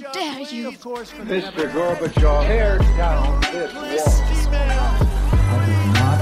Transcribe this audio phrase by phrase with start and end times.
[0.00, 0.72] Dare you?
[0.72, 1.68] Mr.
[1.72, 4.56] Gorbachev, tear down this wall.
[4.56, 6.18] I did not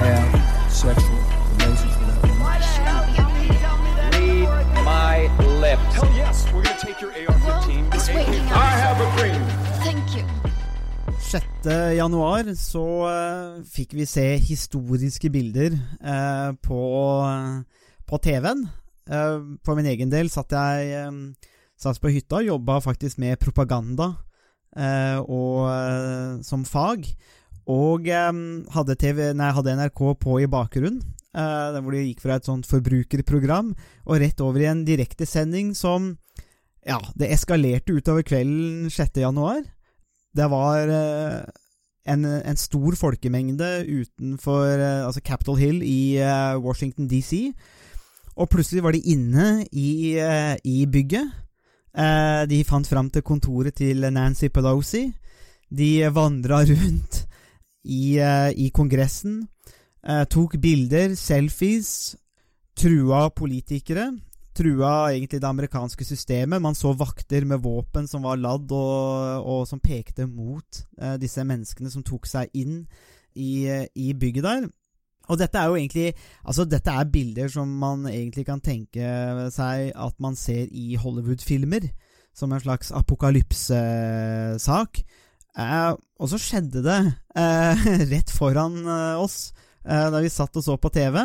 [0.00, 1.20] have sexual
[1.58, 2.48] relations with that woman.
[4.48, 5.28] Read my
[5.60, 5.92] lips.
[5.92, 7.44] Hell yes, we're gonna take your AR-15.
[7.44, 8.52] Well, it's your waiting AK.
[8.52, 9.42] I have a dream.
[9.84, 10.24] Thank you.
[11.20, 11.44] 6.
[11.96, 16.80] januar så uh, fikk vi se historiske bilder uh, på,
[18.06, 18.68] på TV-en.
[19.10, 20.92] Eh, for min egen del satt jeg
[21.82, 24.12] satt på hytta jobba faktisk med propaganda
[24.76, 27.06] eh, og, eh, som fag.
[27.70, 28.30] Og eh,
[28.74, 31.02] hadde, TV, nei, hadde NRK på i bakgrunnen,
[31.36, 33.72] eh, hvor de gikk fra et sånt forbrukerprogram
[34.06, 36.16] og rett over i en direktesending som
[36.82, 39.20] Ja, det eskalerte utover kvelden 6.
[39.22, 39.60] januar.
[40.34, 41.44] Det var eh,
[42.10, 46.18] en, en stor folkemengde utenfor eh, altså Capitol Hill i
[46.58, 47.52] Washington DC.
[48.34, 50.16] Og plutselig var de inne i,
[50.64, 51.41] i bygget.
[51.92, 55.06] Eh, de fant fram til kontoret til Nancy Pelosi.
[55.70, 57.26] De vandra rundt
[57.84, 59.48] i, eh, i Kongressen.
[60.04, 62.16] eh, tok bilder, selfies.
[62.74, 64.10] Trua politikere
[64.54, 66.62] trua egentlig det amerikanske systemet.
[66.62, 71.44] Man så vakter med våpen som var ladd, og, og som pekte mot eh, disse
[71.44, 72.82] menneskene som tok seg inn
[73.34, 74.68] i, eh, i bygget der.
[75.32, 76.12] Og dette er jo egentlig
[76.44, 81.88] Altså, dette er bilder som man egentlig kan tenke seg at man ser i Hollywood-filmer.
[82.36, 85.02] Som en slags apokalypsesak.
[85.52, 87.00] Eh, og så skjedde det
[87.36, 89.52] eh, rett foran eh, oss
[89.84, 91.18] eh, da vi satt og så på TV.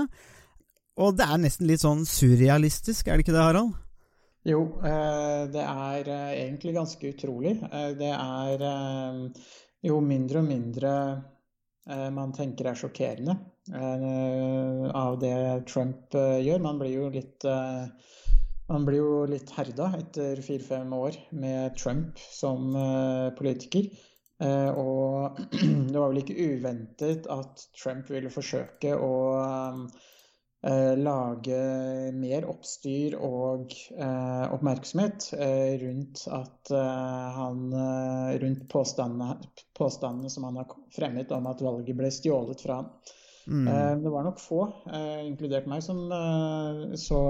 [0.97, 3.77] Og det er nesten litt sånn surrealistisk, er det ikke det, Harald?
[4.47, 7.55] Jo, eh, det er eh, egentlig ganske utrolig.
[7.99, 8.67] Det er
[9.87, 10.91] jo mindre og mindre
[11.87, 13.37] man tenker er sjokkerende
[13.71, 15.35] eh, av det
[15.69, 16.63] Trump eh, gjør.
[16.65, 17.85] Man blir jo litt eh,
[18.67, 23.87] man blir jo litt herda etter fire-fem år med Trump som eh, politiker.
[24.43, 25.39] Eh, og
[25.91, 29.79] det var vel ikke uventet at Trump ville forsøke å eh,
[30.97, 31.57] lage
[32.17, 39.37] mer oppstyr og eh, oppmerksomhet eh, rundt at eh, han eh, Rundt påstandene,
[39.77, 42.89] påstandene som han har fremmet om at valget ble stjålet fra han.
[43.47, 43.67] Mm.
[43.67, 44.63] Eh, det var nok få,
[44.93, 47.21] eh, inkludert meg, som eh, så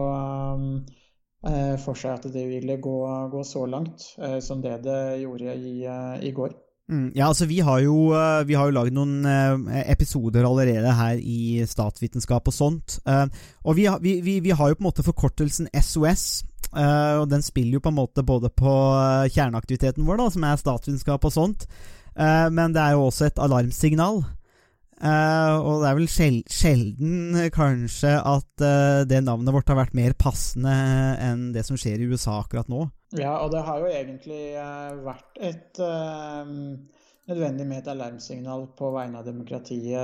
[1.45, 2.97] eh, for seg at det ville gå,
[3.33, 6.55] gå så langt eh, som det det gjorde i, eh, i går.
[6.87, 11.19] Mm, ja, altså Vi har jo, eh, vi jo laget noen eh, episoder allerede her
[11.19, 12.99] i statsvitenskap og sånt.
[13.05, 13.25] eh,
[13.63, 13.87] og vi,
[14.23, 16.43] vi, vi, har jo på en måte forkortelsen SOS.
[16.71, 18.71] og den spiller jo på en måte både på
[19.31, 21.65] kjerneaktiviteten vår, da, som er statsvitenskap og sånt.
[22.17, 24.23] men det er jo også et alarmsignal.
[24.97, 29.93] Uh, og det er vel sjel sjelden kanskje at uh, det navnet vårt har vært
[29.93, 30.73] mer passende
[31.21, 32.87] enn det som skjer i USA akkurat nå.
[33.15, 36.49] Ja, og det har jo egentlig eh, vært et eh,
[37.29, 39.95] nødvendig med et alarmsignal på vegne av demokratiet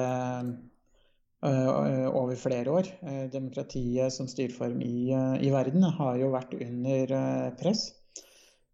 [1.43, 2.87] eh, over flere år.
[3.33, 5.11] Demokratiet som styreform i,
[5.43, 7.11] i verden har jo vært under
[7.59, 7.89] press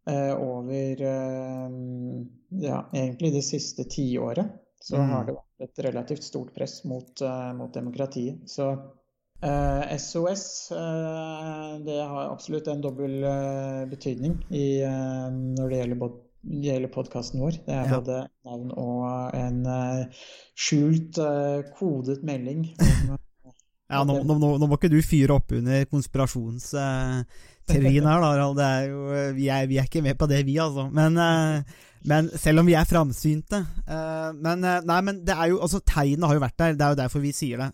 [0.09, 4.53] over ja, egentlig det siste tiåret.
[4.81, 5.09] Så Mm.
[5.11, 7.22] har det vært et relativt stort press mot,
[7.57, 8.46] mot demokratiet.
[8.50, 8.69] Så
[9.41, 16.09] Eh, SOS eh, det har absolutt en dobbel eh, betydning i, eh, når det gjelder,
[16.66, 17.51] gjelder podkasten vår.
[17.66, 17.99] Det er Ja.
[18.01, 20.05] både navn og en eh,
[20.59, 22.67] skjult, eh, kodet melding.
[23.09, 23.17] om-
[23.89, 28.59] Ja, nå, nå, nå, må ikke du fyre opp under konspirasjonsteorien her, Harald.
[28.61, 30.85] Er vi, vi er ikke med på det, vi, altså.
[30.94, 31.17] Men,
[32.05, 33.63] men selv om vi er framsynte.
[33.89, 36.78] eh, Men, nei, men det er jo, altså, tegnene har jo vært der.
[36.78, 37.72] Det er jo derfor vi sier det.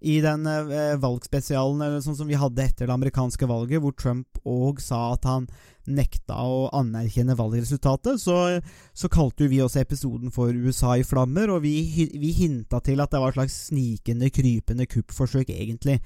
[0.00, 4.82] I den eh, valgspesialen sånn som vi hadde etter det amerikanske valget, hvor Trump òg
[4.84, 5.48] sa at han
[5.86, 8.58] nekta å anerkjenne valgresultatet, så,
[8.92, 11.76] så kalte jo vi også episoden for USA i flammer, og vi,
[12.18, 16.00] vi hinta til at det var et slags snikende, krypende kuppforsøk, egentlig.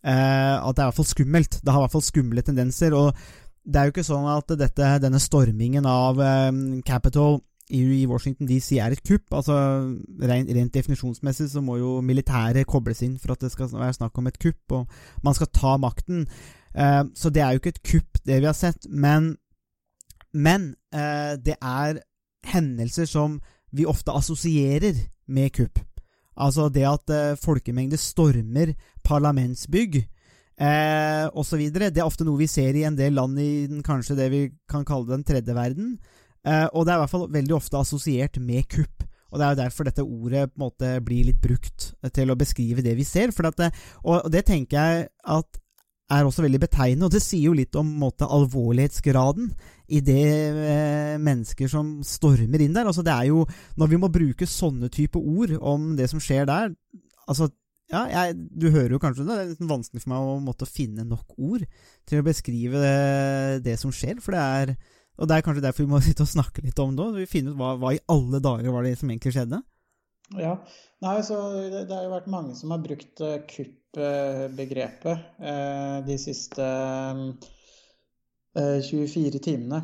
[0.00, 1.60] Eh, at det er i hvert fall skummelt.
[1.60, 2.96] Det har i hvert fall skumle tendenser.
[2.96, 3.12] Og
[3.64, 6.50] det er jo ikke sånn at dette, denne stormingen av eh,
[6.88, 7.40] Capitol
[7.70, 9.26] i, Washington DC er et kupp.
[9.36, 9.56] Altså
[10.20, 14.18] Rent, rent definisjonsmessig så må jo militæret kobles inn for at det skal være snakk
[14.18, 16.26] om et kupp, og man skal ta makten.
[16.74, 18.88] Eh, så det er jo ikke et kupp, det vi har sett.
[18.90, 19.34] Men,
[20.34, 22.02] men eh, det er
[22.50, 23.40] hendelser som
[23.72, 24.96] vi ofte assosierer
[25.30, 25.78] med kupp.
[26.40, 28.72] Altså det at eh, folkemengder stormer
[29.04, 31.66] parlamentsbygg eh, osv.
[31.72, 34.42] Det er ofte noe vi ser i en del land i den, kanskje det vi
[34.70, 35.98] kan kalle den tredje verden.
[36.46, 39.06] Eh, og det er i hvert fall veldig ofte assosiert med kupp.
[39.30, 42.38] Og Det er jo derfor dette ordet på en måte blir litt brukt til å
[42.38, 43.30] beskrive det vi ser.
[43.30, 43.70] For det,
[44.02, 45.60] og det tenker jeg at
[46.10, 49.52] er også veldig betegnende, og det sier jo litt om måte, alvorlighetsgraden
[49.94, 50.26] idet
[50.66, 52.88] eh, mennesker som stormer inn der.
[52.90, 53.44] Altså det er jo
[53.78, 56.72] Når vi må bruke sånne type ord om det som skjer der
[57.26, 57.50] altså
[57.90, 59.34] ja, jeg, Du hører jo kanskje det.
[59.34, 61.64] Det er litt vanskelig for meg å måtte finne nok ord
[62.06, 64.20] til å beskrive det, det som skjer.
[64.22, 64.74] For det er
[65.18, 67.20] Og det er kanskje derfor vi må sitte og snakke litt om det òg.
[67.30, 69.60] Finne ut hva, hva, i alle dager var det som egentlig skjedde.
[70.38, 70.54] Ja.
[71.02, 76.18] Nei, så det, det har jo vært mange som har brukt uh, kupp-begrepet uh, de
[76.22, 76.66] siste
[78.54, 79.80] uh, 24 timene.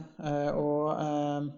[0.58, 1.52] og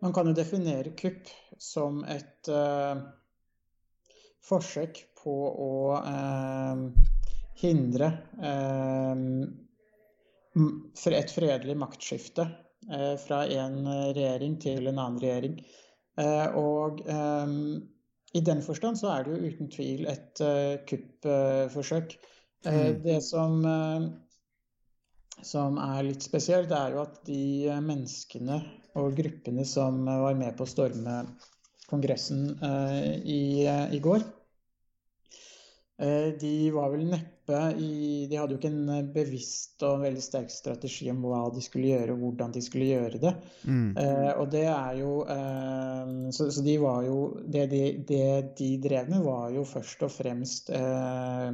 [0.00, 1.28] man kan jo definere kupp
[1.60, 2.48] som et
[4.44, 5.72] forsøk på å
[7.62, 8.10] hindre
[10.54, 12.46] et fredelig maktskifte
[13.22, 15.60] fra en regjering til en annen regjering.
[16.58, 17.02] Og
[18.34, 20.42] i den forstand så er det jo uten tvil et
[20.90, 22.16] kuppforsøk.
[22.64, 23.62] Det som,
[25.52, 28.58] som er litt spesielt, er jo at de menneskene
[28.98, 31.22] og gruppene som var med på å storme
[31.90, 32.52] Kongressen
[33.22, 34.26] i, i går,
[36.40, 37.39] de var vel neppe
[37.78, 41.92] i De hadde jo ikke en bevisst og veldig sterk strategi om hva de skulle
[41.92, 43.34] gjøre, og hvordan de skulle gjøre det.
[43.64, 43.92] Mm.
[43.98, 48.26] Eh, og det er jo eh, så, så, de var jo det de, det
[48.58, 51.50] de, drev med, var jo først og fremst eh,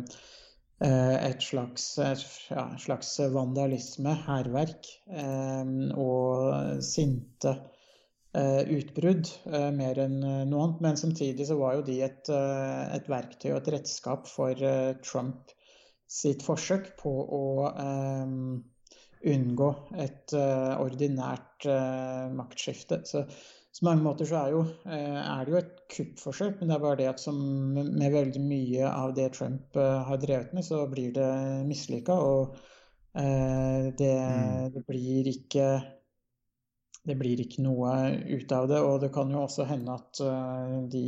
[0.87, 4.85] et slags, ja, slags vandalisme, hærverk,
[5.97, 7.55] og sinte
[8.37, 10.81] Eh, utbrudd eh, mer enn eh, noe annet.
[10.85, 14.67] Men samtidig så var jo de et, et verktøy og et redskap for
[15.07, 15.55] Trump
[16.07, 17.45] sitt forsøk på å
[17.75, 18.63] um,
[19.27, 23.01] unngå et uh, ordinært uh, maktskifte.
[23.09, 26.85] Så på mange måter så er, jo, er, det jo et kuppforsøk, men det er
[26.85, 27.37] bare det at som
[27.75, 31.27] med veldig mye av det Trump har drevet med, så blir det
[31.69, 32.17] mislykka.
[32.17, 32.55] Og
[33.13, 34.73] det, mm.
[34.73, 35.69] det, blir ikke
[37.05, 37.93] det blir ikke noe
[38.25, 38.81] ut av det.
[38.81, 40.25] Og det kan jo også hende at
[40.97, 41.07] de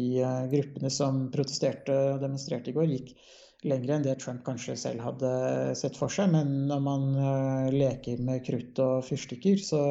[0.53, 3.17] gruppene som protesterte og demonstrerte i går, gikk
[3.67, 5.31] lenger enn det Trump kanskje selv hadde
[5.79, 6.31] sett for seg.
[6.35, 9.83] Men når man uh, leker med krutt og fyrstikker, så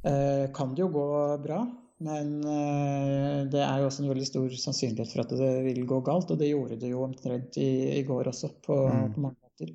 [0.00, 1.08] kan det jo gå
[1.44, 1.58] bra.
[2.00, 6.30] Men det er jo også en veldig stor sannsynlighet for at det vil gå galt,
[6.32, 9.10] og det gjorde det jo omtrent i, i går også, på, mm.
[9.12, 9.74] på mange måter.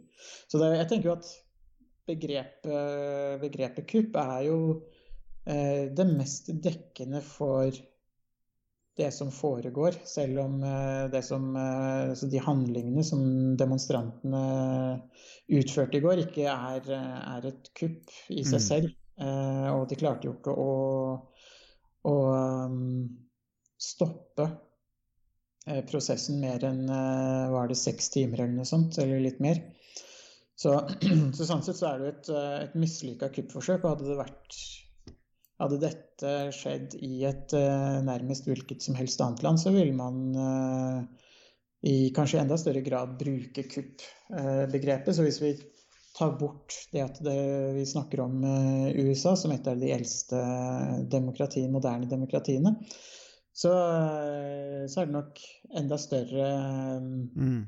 [0.49, 1.29] Så det, jeg tenker jo at
[2.09, 4.57] begrepet, begrepet kupp er jo
[5.45, 7.75] Eh, det mest dekkende for
[8.97, 13.23] det som foregår, selv om eh, det som, eh, altså de handlingene som
[13.59, 14.43] demonstrantene
[15.51, 18.67] utførte i går, ikke er, er et kupp i seg mm.
[18.69, 18.93] selv.
[19.15, 20.71] Og de klarte jo ikke å,
[22.03, 22.15] å
[23.79, 24.47] stoppe
[25.87, 26.81] prosessen mer enn
[27.53, 29.61] var det seks timer eller noe sånt, eller litt mer.
[30.59, 30.73] Så,
[31.37, 32.33] så sånn sett så er det jo et,
[32.65, 33.85] et mislykka kuppforsøk.
[33.85, 34.59] Og hadde det vært
[35.61, 40.19] hadde dette skjedd i et uh, nærmest hvilket som helst annet land, så ville man
[40.35, 40.99] uh,
[41.85, 45.11] i kanskje enda større grad bruke kupp-begrepet.
[45.13, 45.53] Uh, så hvis vi
[46.15, 47.37] tar bort det at det,
[47.75, 48.43] vi snakker om
[48.95, 50.39] USA som et av de eldste
[51.11, 52.71] demokrati, moderne demokratiene,
[53.55, 55.41] så, så, er det nok
[55.75, 56.47] enda større
[57.01, 57.59] mm.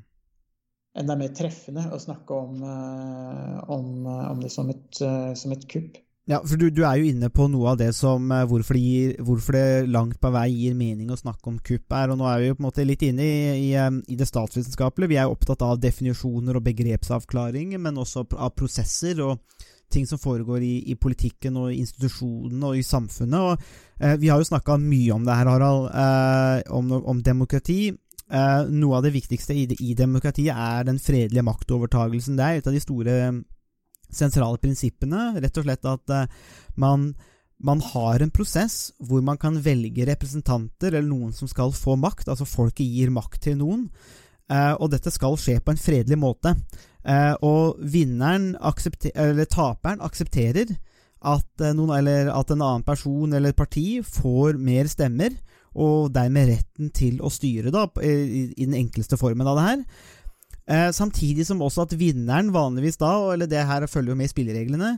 [0.98, 4.96] Enda mer treffende å snakke om, om, om det som et,
[5.38, 6.00] som et kupp.
[6.28, 8.82] Ja, for du, du, er jo inne på noe av det som eh, hvorfor det,
[8.84, 12.12] gir, hvorfor det, langt på vei gir mening å snakke om kupp er.
[12.12, 14.28] og Nå er vi jo på en måte litt inne i, i, eh, i det
[14.28, 15.14] statsvitenskapelige.
[15.14, 19.40] Vi er jo opptatt av definisjoner og begrepsavklaring, men også av prosesser og
[19.88, 23.40] ting som foregår i, i politikken og i institusjonene og i samfunnet.
[23.40, 27.86] og eh, Vi har jo snakka mye om det her, Harald, eh, om, om, demokrati.
[28.28, 32.36] Eh, noe av det viktigste i, i demokratiet er den fredelige maktovertagelsen.
[32.36, 33.22] Det er et av de store
[34.14, 35.32] sentrale prinsippene.
[35.42, 37.10] Rett og slett at uh, man,
[37.58, 42.28] man, har en prosess hvor man kan velge representanter eller noen som skal få makt.
[42.28, 43.88] Altså folket gir makt til noen.
[44.48, 46.54] Uh, og dette skal skje på en fredelig måte.
[47.04, 50.76] Uh, og vinneren, eller taperen, aksepterer
[51.18, 55.34] at, noen, at en annen person eller parti får mer stemmer,
[55.78, 59.82] og dermed retten til å styre, da, i den enkleste formen av det her.
[60.68, 64.32] Eh, samtidig som også at vinneren vanligvis da, eller det her følger jo med i
[64.34, 64.90] spillereglene,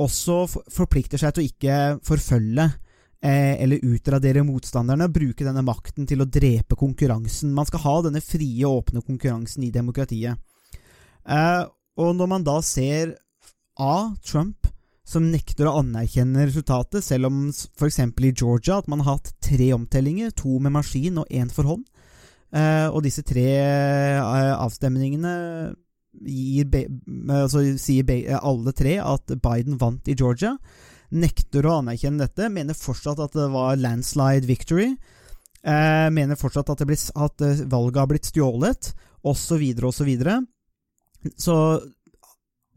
[0.00, 6.24] også forplikter seg til å ikke forfølge eh, eller utradere motstanderne, bruke denne makten til
[6.24, 7.52] å drepe konkurransen.
[7.52, 10.40] Man skal ha denne frie, åpne konkurransen i demokratiet.
[11.28, 11.62] Eh,
[11.98, 13.18] og når man da ser
[13.78, 14.14] A.
[14.24, 14.70] Trump
[15.08, 18.00] som nekter å anerkjenne resultatet, selv om f.eks.
[18.00, 21.86] i Georgia at man har hatt tre omtellinger, to med maskin og én for hånd,
[22.48, 23.48] og disse tre
[24.16, 25.34] uh, avstemningene
[26.18, 30.56] altså sier be, alle tre at Biden vant i Georgia.
[31.14, 32.48] Nekter å anerkjenne dette.
[32.52, 34.92] Mener fortsatt at det var landslide victory.
[35.62, 38.92] Eh, mener fortsatt at, ble, at valget har blitt stjålet,
[39.26, 40.10] osv., osv.
[40.22, 40.38] Så,
[41.36, 41.56] så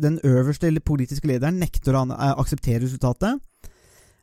[0.01, 2.05] den øverste politiske lederen nekter å
[2.41, 3.41] akseptere resultatet.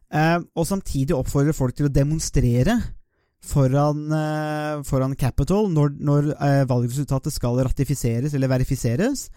[0.08, 2.78] Eh, og samtidig oppfordrer folk til å demonstrere
[3.44, 9.28] foran, eh, foran Capitol når, når eh, valgresultatet skal ratifiseres eller verifiseres.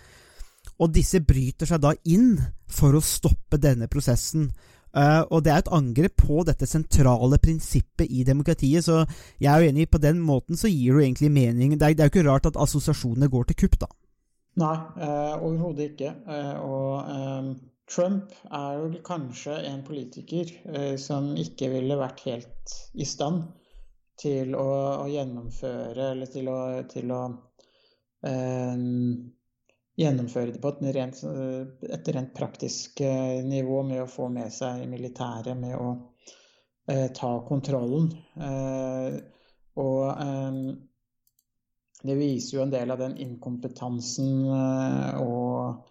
[0.81, 2.36] Og disse bryter seg da inn
[2.72, 4.50] for å stoppe denne prosessen.
[4.91, 8.84] Uh, og det er et angrep på dette sentrale prinsippet i demokratiet.
[8.84, 9.05] Så
[9.39, 12.03] jeg er jo enig, på den måten så gir det egentlig mening Det er, det
[12.03, 13.88] er jo ikke rart at assosiasjonene går til kupp, da.
[14.60, 16.12] Nei, uh, overhodet ikke.
[16.27, 17.53] Uh, og um,
[17.88, 20.51] Trump er jo kanskje en politiker
[21.00, 23.41] som ikke ville vært helt i stand
[24.22, 24.70] til å,
[25.04, 26.60] å gjennomføre eller til å,
[26.92, 27.22] til å
[28.28, 28.84] eh,
[30.01, 31.20] gjennomføre det på et rent,
[31.90, 35.90] et rent praktisk eh, nivå med å få med seg militæret, med å
[36.92, 38.10] eh, ta kontrollen.
[38.38, 39.20] Eh,
[39.82, 40.62] og eh,
[42.01, 45.88] det viser jo en del av den inkompetansen eh, og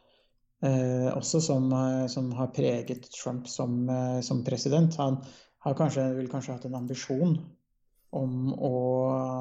[0.60, 1.70] også som,
[2.12, 3.78] som, har preget Trump som,
[4.20, 4.92] som president.
[5.00, 5.14] Han
[5.64, 7.38] har kanskje, vil kanskje hatt en ambisjon
[8.16, 8.78] om å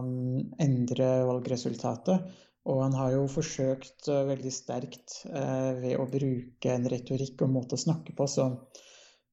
[0.03, 2.29] um, endre valgresultatet.
[2.69, 7.53] Og han har jo forsøkt uh, veldig sterkt uh, ved å bruke en retorikk og
[7.55, 8.61] måte å snakke på som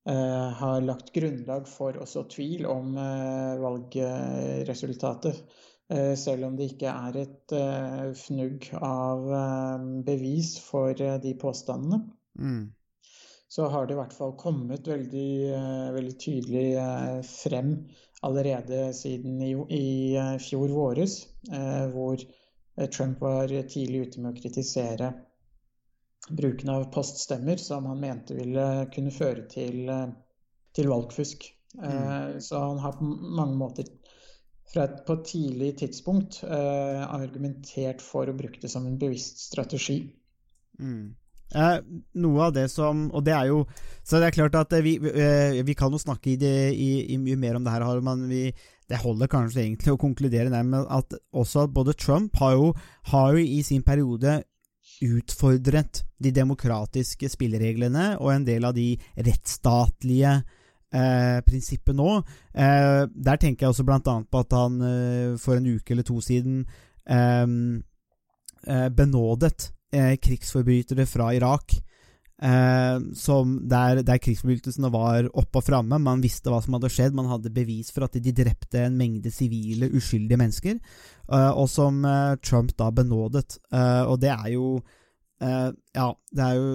[0.07, 2.93] har lagt grunnlag for også tvil om
[3.59, 5.41] valgresultatet.
[6.15, 7.55] Selv om det ikke er et
[8.15, 9.27] fnugg av
[10.07, 11.99] bevis for de påstandene.
[12.39, 12.71] Mm.
[13.51, 15.35] Så har det i hvert fall kommet veldig,
[15.99, 16.69] veldig tydelig
[17.27, 17.75] frem
[18.21, 22.21] allerede siden i, i eh, fjor våres, eh, hvor
[22.77, 25.13] eh, Trump var tidlig ute med å kritisere
[26.29, 29.87] bruken av poststemmer, som han mente ville kunne føre til,
[30.75, 31.45] til valgfusk.
[31.77, 32.41] Mm.
[32.43, 33.87] Så han har på mange måter
[34.73, 40.01] fra et, på tidlig tidspunkt argumentert for å bruke det som en bevisst strategi.
[40.81, 41.15] Mm.
[41.55, 41.77] Eh,
[42.19, 43.61] noe av det som Og det er jo
[44.03, 47.19] Så det er klart at vi, eh, vi kan jo snakke i, det, i, i
[47.23, 48.51] mye mer om det her, men vi,
[48.91, 52.73] det holder kanskje egentlig å konkludere der med at også både Trump har jo,
[53.11, 54.43] har jo i sin periode
[55.03, 60.37] utfordret de demokratiske spillereglene og en del av de rettsstatlige
[60.95, 62.19] eh, prinsippene nå.
[62.55, 66.21] Eh, der tenker jeg også annet på at han eh, for en uke eller to
[66.23, 66.63] siden
[67.07, 67.47] eh,
[68.67, 71.79] eh, benådet eh, krigsforbrytere fra Irak.
[72.37, 72.99] Eh,
[73.73, 75.99] der, der krigsforbrytelsene var oppe og framme.
[76.03, 79.33] Man visste hva som hadde skjedd, man hadde bevis for at de drepte en mengde
[79.33, 80.77] sivile, uskyldige mennesker.
[81.33, 83.59] Eh, og som eh, Trump da benådet.
[83.73, 84.77] Eh, og det er jo
[85.41, 86.71] eh, Ja, det er jo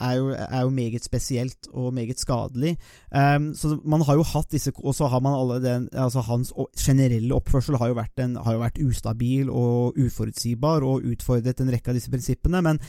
[0.00, 2.76] er jo, er jo, meget spesielt og meget skadelig.
[3.10, 6.52] Um, så man har jo hatt disse Og så har man alle den altså Hans
[6.78, 11.72] generelle oppførsel har jo, vært en, har jo vært ustabil og uforutsigbar og utfordret en
[11.72, 12.62] rekke av disse prinsippene.
[12.62, 12.80] Men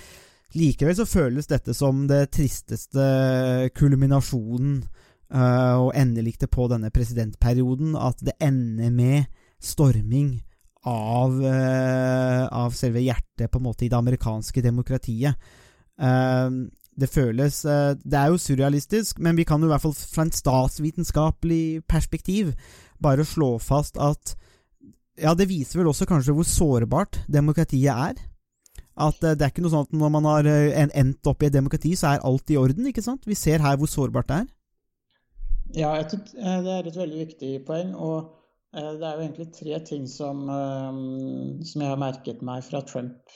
[0.55, 4.81] likevel så føles dette som det tristeste kulminasjonen
[5.33, 7.95] uh, og endeliktet på denne presidentperioden.
[7.95, 9.31] At det ender med
[9.63, 10.35] storming
[10.87, 15.49] av, uh, av selve hjertet på en måte i det amerikanske demokratiet.
[15.97, 19.95] Uh, det føles eh, Det er jo surrealistisk, men vi kan jo i hvert fall
[19.97, 22.53] fra en statsvitenskapelig perspektiv
[23.03, 24.35] bare slå fast at
[25.17, 28.17] Ja, det viser vel også kanskje hvor sårbart demokratiet er.
[28.97, 31.49] At eh, det er ikke noe sånn at når man har eh, endt opp i
[31.49, 33.25] et demokrati, så er alt i orden, ikke sant?
[33.25, 34.47] Vi ser her hvor sårbart det er.
[35.75, 37.93] Ja, det er et veldig viktig poeng.
[37.95, 38.33] og
[38.77, 40.43] det er jo egentlig tre ting som,
[41.65, 43.31] som jeg har merket meg fra Trump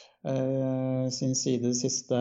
[1.10, 2.20] sin side det siste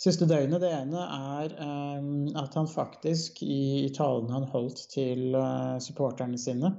[0.00, 0.62] siste døgnet.
[0.62, 6.40] Det ene er um, at han faktisk i, i talen han holdt til uh, supporterne
[6.40, 6.72] sine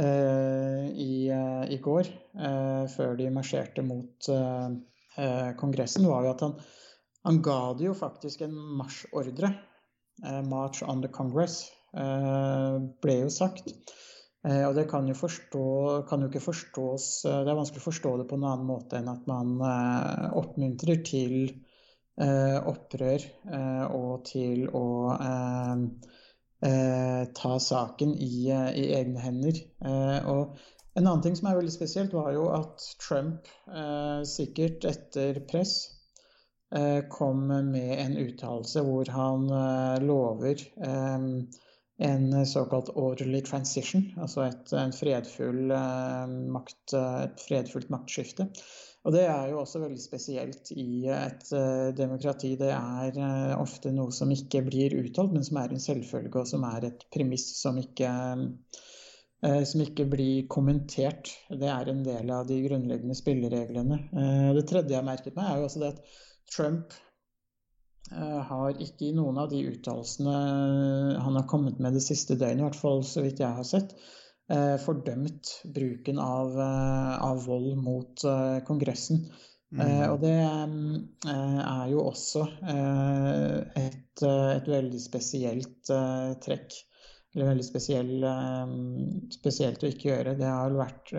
[0.00, 2.12] uh, i, i, går,
[2.94, 4.30] før de marsjerte mot
[5.60, 6.54] Kongressen, var jo at han,
[7.26, 9.50] han ga det jo faktisk en marsjordre.
[10.20, 11.70] 'March on the Congress'
[13.02, 13.72] ble jo sagt.
[14.44, 15.64] Og det kan jo, forstå,
[16.08, 19.08] kan jo, ikke forstås Det er vanskelig å forstå det på en annen måte enn
[19.12, 19.56] at man
[20.36, 21.69] oppmuntrer til Eh,
[22.20, 24.86] opprør eh, og til å
[25.16, 25.78] eh,
[27.36, 29.62] ta saken i, i egne hender.
[30.28, 30.58] og
[30.98, 33.46] en annen ting som er veldig spesielt, var jo at Trump,
[34.26, 35.76] sikkert etter press,
[37.14, 39.46] kom med en uttalelse hvor han
[40.04, 40.66] lover
[42.10, 45.72] en såkalt orderly transition, altså et, fredfull,
[46.58, 48.50] makt, et fredfullt maktskifte.
[49.00, 52.52] Og det er jo også veldig spesielt i et uh, demokrati.
[52.60, 56.48] Det er uh, ofte noe som ikke blir uttalt, men som er en selvfølge, og
[56.50, 58.10] som er et premiss som ikke,
[59.46, 61.32] uh, som ikke blir kommentert.
[61.48, 64.02] Det er en del av de grunnleggende spillereglene.
[64.58, 66.18] det tredje jeg har merket meg, er jo også det at
[66.52, 67.00] Trump
[68.10, 70.32] har ikke i noen av de uttalelsene
[71.22, 73.94] han har kommet med det siste døgnet, i hvert fall så vidt jeg har sett,
[73.94, 74.19] Eh,
[74.82, 79.24] fordømt bruken av, eh, av vold mot eh, Kongressen.
[79.70, 79.82] Mm.
[80.10, 85.92] Og det er jo også et, et veldig spesielt
[86.42, 86.74] trekk.
[87.30, 88.10] Eller veldig spesiell,
[89.30, 90.34] spesielt å ikke gjøre.
[90.40, 91.12] Det har vært,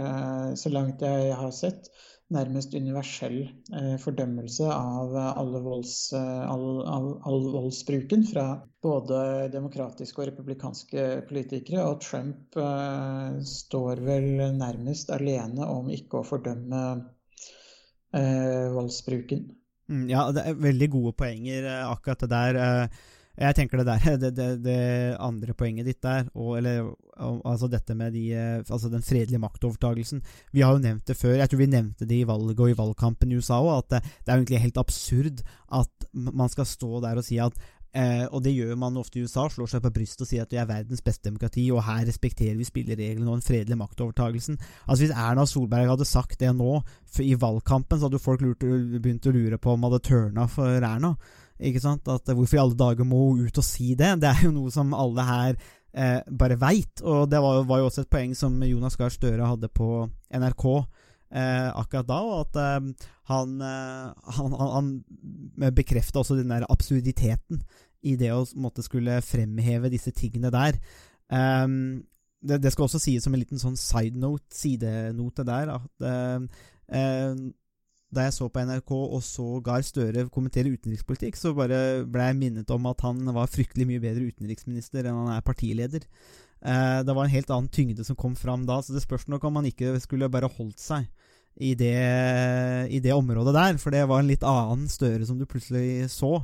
[0.60, 1.88] så langt jeg har sett,
[2.32, 3.40] nærmest universell
[3.76, 8.46] eh, fordømmelse av alle volds, eh, all, all, all, voldsbruken fra
[8.84, 11.86] både demokratiske og republikanske politikere.
[11.90, 16.84] Og Trump eh, står vel nærmest alene om ikke å fordømme
[18.16, 19.50] eh, voldsbruken.
[19.92, 22.62] Mm, ja, det er veldig gode poenger, eh, akkurat det der.
[23.40, 24.80] Jeg tenker det der, det, det, det
[25.22, 30.24] andre poenget ditt der, og, eller, altså dette med de, eh, altså den fredelige maktovertagelsen
[30.52, 32.78] Vi har jo nevnt det før, jeg tror vi nevnte det i valget og i
[32.78, 37.00] valgkampen i USA òg, at det, det, er egentlig helt absurd at man skal stå
[37.06, 37.56] der og si at
[37.96, 40.52] eh, og det gjør man ofte i USA, slår seg på brystet og sier at
[40.52, 44.60] vi er verdens beste demokrati, og her respekterer vi spillereglene og den fredelige maktovertagelsen.
[44.88, 46.82] Altså Hvis Erna Solberg hadde sagt det nå,
[47.24, 50.80] i valgkampen, så hadde jo folk lurt, begynt å lure på om hadde tørna for
[50.80, 51.16] Erna.
[51.62, 52.08] Ikke sant?
[52.10, 54.16] At Hvorfor i alle dager må hun ut og si det?
[54.22, 55.54] Det er jo noe som alle her
[55.94, 57.04] eh, bare veit.
[57.04, 59.92] Og det var, var, jo også et poeng som Jonas Gahr Støre hadde på
[60.34, 66.52] NRK eh, akkurat da, og at eh, han, eh, han, han, han bekrefta også den
[66.54, 67.64] der absurditeten
[68.02, 70.80] i det å måtte skulle fremheve disse tingene der.
[71.32, 72.02] Um,
[72.42, 77.36] det, det, skal også sies som en liten sånn side note, sidenote der, at uh,
[78.12, 82.40] da jeg så på NRK og så Gahr Støre kommentere utenrikspolitikk, så bare ble jeg
[82.40, 86.08] minnet om at han var fryktelig mye bedre utenriksminister enn han er partileder.
[86.62, 89.48] Eh, det var en helt annen tyngde som kom fram da, så det spørs nok
[89.48, 91.08] om han ikke skulle bare holdt seg
[91.56, 91.96] i det,
[92.92, 96.38] i det området der, for det var en litt annen Støre som du plutselig så.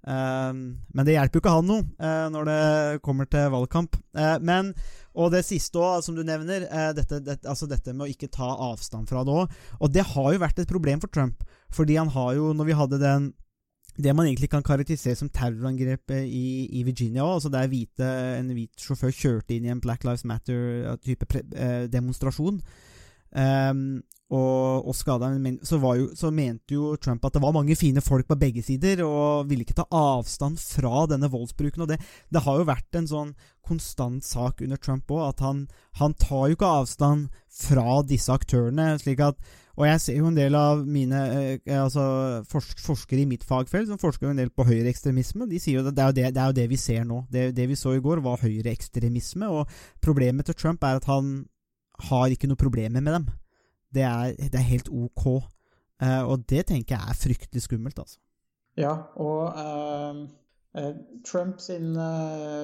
[0.00, 2.60] Uh, men det hjelper jo ikke han noe uh, når det
[3.04, 3.98] kommer til valgkamp.
[4.16, 4.72] Uh, men,
[5.12, 6.64] og det siste òg, som du nevner,
[6.96, 9.58] dette, det, altså dette, med å ikke ta avstand fra det òg.
[9.80, 11.44] Og det har jo vært et problem for Trump.
[11.74, 13.30] Fordi han har jo, når vi hadde den
[14.00, 18.06] det man egentlig kan karakterisere som terrorangrepet i, i Virginia òg, altså der hvite,
[18.38, 21.42] en hvit sjåfør kjørte inn i en Black Lives Matter-type
[21.92, 22.62] demonstrasjon.
[23.34, 25.32] Um, og, og skada
[25.66, 29.02] så, jo, så, mente jo Trump at det var mange fine folk på begge sider,
[29.02, 31.82] og ville ikke ta avstand fra denne voldsbruken.
[31.82, 31.98] Og det,
[32.30, 33.32] det har jo vært en sånn
[33.66, 35.64] konstant sak under Trump òg, at han,
[35.98, 38.94] han, tar jo ikke avstand fra disse aktørene.
[39.02, 39.42] slik at
[39.80, 42.02] og jeg ser jo en del av mine eh, altså
[42.50, 45.46] forskere i mitt fagfelt som forsker jo en del på høyreekstremisme.
[45.48, 47.22] De sier jo at det er jo det, det, er jo det vi ser nå.
[47.32, 49.48] Det, det vi så i går, var høyreekstremisme.
[49.48, 49.70] Og
[50.04, 51.38] problemet til Trump er at han
[52.10, 53.30] har ikke noe problemer med dem.
[53.94, 55.26] Det er, det er helt ok.
[56.00, 58.20] Uh, og det tenker jeg er fryktelig skummelt, altså.
[58.78, 60.20] Ja, og uh,
[61.26, 61.96] Trump sin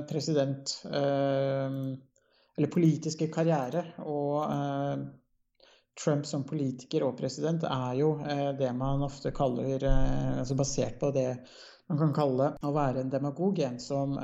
[0.06, 4.46] president Eller politiske karriere og
[5.98, 8.12] Trump som politiker og president er jo
[8.60, 11.32] det man ofte kaller altså Basert på det
[11.90, 14.14] man kan kalle å være en demagog, en som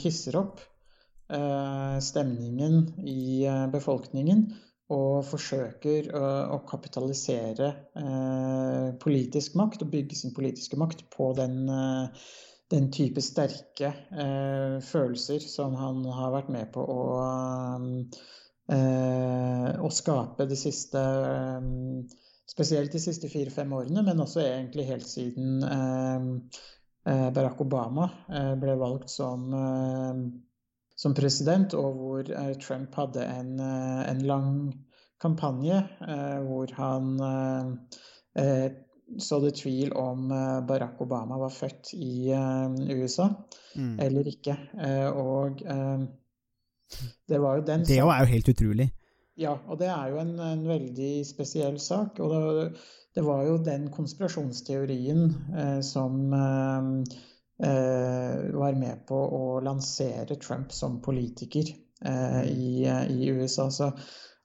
[0.00, 0.64] hisser opp
[2.08, 3.44] stemningen i
[3.76, 4.46] befolkningen
[4.94, 7.68] og forsøker å kapitalisere
[8.00, 12.30] eh, politisk makt og bygge sin politiske makt på den, eh,
[12.72, 17.02] den type sterke eh, følelser som han har vært med på å,
[18.68, 21.04] å skape de siste
[22.48, 25.60] Spesielt de siste fire-fem årene, men også egentlig helt siden
[27.04, 28.06] Barack Obama
[28.58, 29.44] ble valgt som
[30.98, 34.52] som president, og hvor eh, Trump hadde en, eh, en lang
[35.22, 37.16] kampanje eh, hvor han
[39.18, 40.28] så det tvil om
[40.68, 42.28] Barack Obama var født i
[42.92, 43.24] USA
[43.74, 43.96] mm.
[44.04, 44.54] eller ikke.
[45.16, 45.62] Og
[47.26, 48.90] det var jo den Det er jo helt utrolig.
[49.38, 52.20] Ja, og det er jo en, en veldig spesiell sak.
[52.20, 52.68] Og det,
[53.16, 55.24] det, var jo den konspirasjonsteorien
[55.56, 57.18] eh, som Eh,
[57.58, 61.70] var med på å lansere Trump som politiker
[62.04, 63.70] eh, i, i USA.
[63.70, 63.90] Så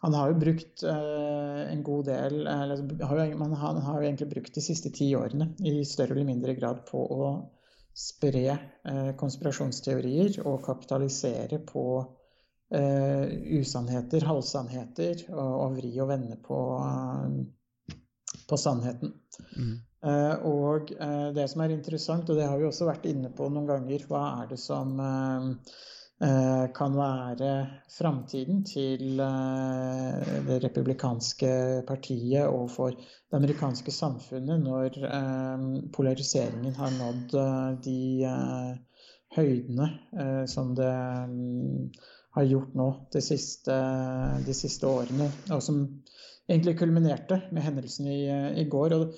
[0.03, 4.65] han har jo brukt eh, en god del eller, Man har jo egentlig brukt de
[4.65, 7.29] siste ti årene i større eller mindre grad på å
[7.93, 8.57] spre
[9.21, 11.83] konspirasjonsteorier og kapitalisere på
[12.73, 16.57] usannheter, halvsannheter, og, og vri og vende på
[18.49, 19.13] på sannheten.
[19.57, 19.73] Mm.
[20.03, 23.47] Eh, og eh, det som er interessant, og det har vi også vært inne på
[23.51, 25.77] noen ganger, hva er det som eh,
[26.75, 27.51] kan være
[27.91, 31.49] framtiden til det republikanske
[31.83, 35.01] partiet og for det amerikanske samfunnet når
[35.91, 37.35] polariseringen har nådd
[37.83, 38.29] de
[39.35, 39.89] høydene
[40.47, 40.93] som det
[41.33, 41.91] mm,
[42.37, 43.75] har gjort nå de siste,
[44.47, 45.83] de siste årene, og som
[46.49, 48.21] egentlig kulminerte med hendelsen i,
[48.61, 48.95] i går.
[48.97, 49.13] Og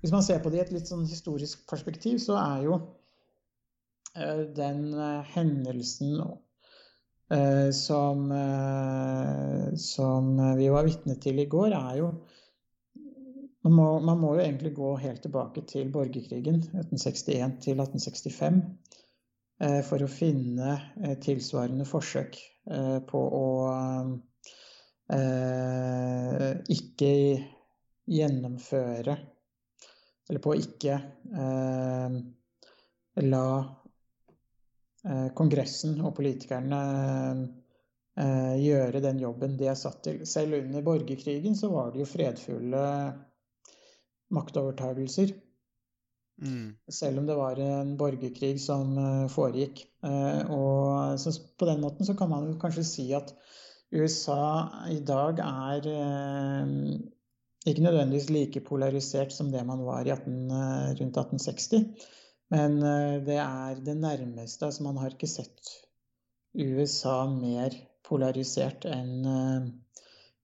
[0.00, 2.78] hvis man ser på det i et litt sånn historisk perspektiv, så er jo
[4.16, 12.00] eh, den eh, hendelsen eh, som, eh, som vi var vitne til i går, er
[12.00, 12.12] jo
[13.60, 18.62] man må, man må jo egentlig gå helt tilbake til borgerkrigen 1861 til 1865
[19.60, 22.38] eh, for å finne eh, tilsvarende forsøk
[22.72, 23.44] eh, på å
[25.14, 27.12] eh, ikke
[28.10, 29.16] gjennomføre
[30.30, 32.18] Eller på å ikke eh,
[33.26, 33.46] la
[35.06, 36.80] eh, Kongressen og politikerne
[38.14, 40.22] eh, gjøre den jobben de er satt til.
[40.30, 42.84] Selv under borgerkrigen så var det jo fredfulle
[44.30, 45.34] maktovertagelser.
[46.40, 46.68] Mm.
[46.86, 49.82] Selv om det var en borgerkrig som eh, foregikk.
[50.54, 53.34] Og så på den måten så kan man kanskje si at
[53.90, 56.66] USA i dag er eh,
[57.66, 61.84] ikke nødvendigvis like polarisert som det man var i 18, eh, rundt 1860.
[62.54, 64.66] Men eh, det er det nærmeste.
[64.66, 65.72] Altså man har ikke sett
[66.54, 67.74] USA mer
[68.06, 69.26] polarisert enn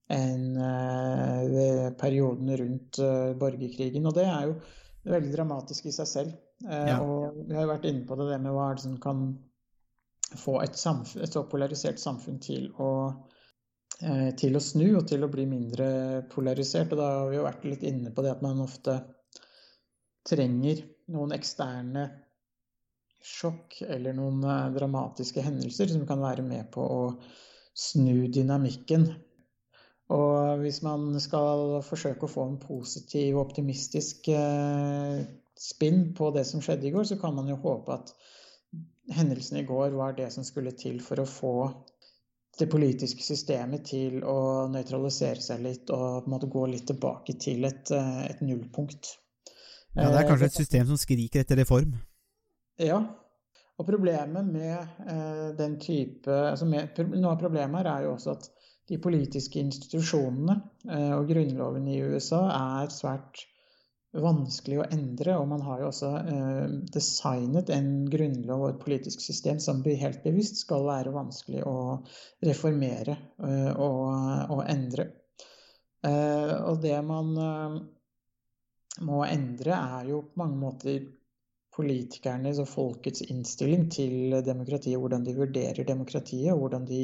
[0.07, 2.99] eh, perioden rundt
[3.39, 4.05] borgerkrigen.
[4.07, 4.59] Og det er jo
[5.07, 6.35] veldig dramatisk i seg selv.
[6.65, 6.99] Eh, Ja.
[7.03, 9.25] Og vi har jo vært inne på det, det med hva er det som kan
[10.35, 12.89] få et, samfunn, et så polarisert samfunn til å,
[13.97, 15.87] til å snu og til å bli mindre
[16.29, 16.91] polarisert.
[16.93, 18.99] Og da har vi jo vært litt inne på det at man ofte
[20.27, 20.83] trenger
[21.13, 22.03] noen eksterne
[23.27, 27.01] sjokk eller noen eh, dramatiske hendelser som kan være med på å
[27.77, 29.07] snu dynamikken.
[30.13, 35.25] Og hvis man skal forsøke å få en positiv og optimistisk eh,
[35.59, 38.13] spinn på det som skjedde i går, så kan man jo håpe at
[39.17, 41.53] hendelsen i går var det som skulle til for å få
[42.57, 47.37] det politiske systemet til å nøytralisere seg litt og på en måte gå litt tilbake
[47.41, 49.13] til et, eh, et nullpunkt.
[49.95, 51.93] Ja, det er Eh, kanskje et system som skriker etter reform.
[52.79, 52.99] ja,
[53.77, 58.31] og problemet med eh, den type altså med, Noe av problemet her er jo også
[58.31, 58.49] at
[58.89, 60.61] de politiske institusjonene
[61.17, 63.41] og grunnloven i USA er svært
[64.23, 65.35] vanskelig å endre.
[65.39, 70.23] Og man har jo også eh, designet en grunnlov og et politisk system som helt
[70.25, 71.77] bevisst skal være vanskelig å
[72.45, 74.01] reformere eh, og,
[74.55, 75.09] og endre.
[76.05, 77.33] Eh, og det man
[79.07, 81.03] må endre, er jo på mange måter
[81.77, 87.03] politikernes og folkets innstilling til demokratiet, hvordan de vurderer demokratiet, og hvordan de,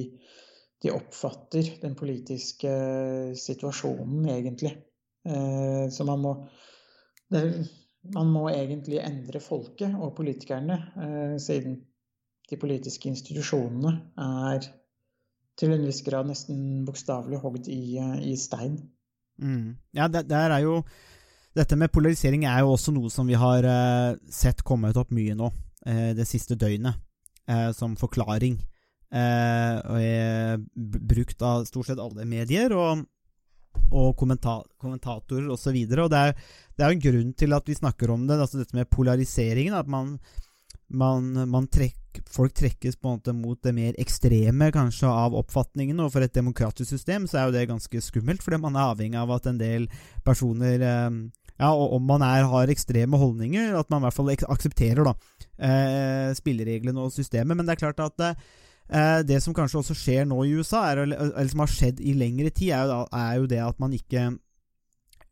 [0.82, 2.72] de oppfatter den politiske
[3.38, 4.74] situasjonen, egentlig.
[5.94, 6.32] Så man må,
[7.34, 7.44] det,
[8.14, 11.80] man må egentlig endre folket og politikerne, eh, siden
[12.50, 14.68] de politiske institusjonene er
[15.60, 18.78] til en viss grad nesten bokstavelig hogd i, eh, i stein.
[19.42, 19.76] Mm.
[19.96, 20.84] Ja, det, der er jo
[21.54, 25.36] Dette med polarisering er jo også noe som vi har eh, sett kommet opp mye
[25.38, 25.52] nå
[25.86, 26.98] eh, det siste døgnet,
[27.46, 28.56] eh, som forklaring.
[29.14, 33.04] Eh, og er brukt av stort sett alle medier og,
[33.94, 35.56] og kommenta kommentatorer osv.
[35.56, 36.38] Og, så videre, og det er,
[36.74, 39.76] det er jo en grunn til at vi snakker om det, altså dette med polariseringen.
[39.78, 40.16] At man,
[40.90, 46.06] man, man trekk, folk trekkes på en måte mot det mer ekstreme kanskje av oppfatningene.
[46.06, 49.22] Og for et demokratisk system så er jo det ganske skummelt, fordi man er avhengig
[49.22, 49.88] av at en del
[50.26, 51.24] personer eh,
[51.62, 55.14] ja, og om man er, har ekstreme holdninger, at man i hvert fall aksepterer da,
[55.62, 57.56] eh, spillereglene og systemet.
[57.56, 58.46] Men det er klart at eh,
[58.90, 62.52] det som kanskje også skjer nå i USA, er, eller, som har skjedd i lengre
[62.52, 64.26] tid, er jo, er jo det at man ikke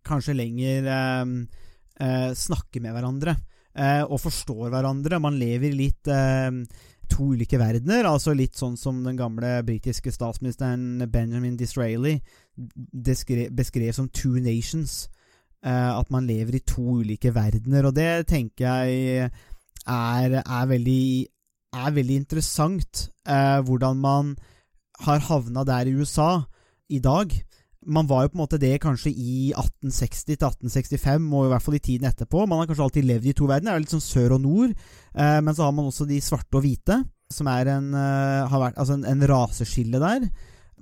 [0.08, 1.34] kanskje lenger eh,
[2.02, 3.36] eh, snakker med hverandre
[3.76, 5.22] eh, og forstår hverandre.
[5.22, 6.50] Man lever litt eh,
[7.12, 12.18] to ulike verdener, altså litt sånn som den gamle britiske statsministeren Benjamin Disraeli
[12.56, 15.06] beskrev som two nations.
[15.62, 19.28] Eh, at man lever i to ulike verdener, og det tenker jeg
[19.86, 21.04] er, er, veldig,
[21.72, 23.08] er veldig interessant.
[23.28, 24.36] Eh, hvordan man
[25.06, 26.44] har havna der i USA
[26.90, 27.32] i dag.
[27.82, 31.66] Man var jo på en måte det kanskje i 1860 til 1865, og i hvert
[31.66, 32.46] fall i tiden etterpå.
[32.46, 34.76] Man har kanskje alltid levd i to verdener, det er litt sånn sør og nord.
[35.16, 37.00] Eh, men så har man også de svarte og hvite,
[37.34, 40.30] som er en, eh, vært, altså en, en raseskille der.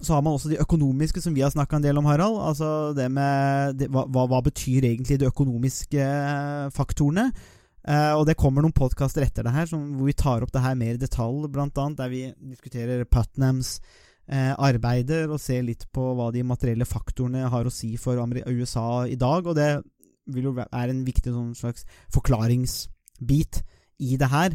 [0.02, 2.38] så har man også de økonomiske, som vi har snakka en del om, Harald.
[2.40, 7.32] Altså det med det, hva, hva betyr egentlig de økonomiske eh, faktorene?
[7.90, 10.62] Eh, og det kommer noen podkaster etter det her som, hvor vi tar opp det
[10.62, 12.22] her mer i detalj, blant annet, der vi
[12.52, 13.80] diskuterer Putnams
[14.30, 19.08] uh, arbeider og ser litt på hva de materielle faktorene har å si for USA
[19.10, 19.50] i dag.
[19.50, 19.72] Og det
[20.30, 23.64] vil jo være en viktig sånn slags forklaringsbit
[24.06, 24.54] i det her.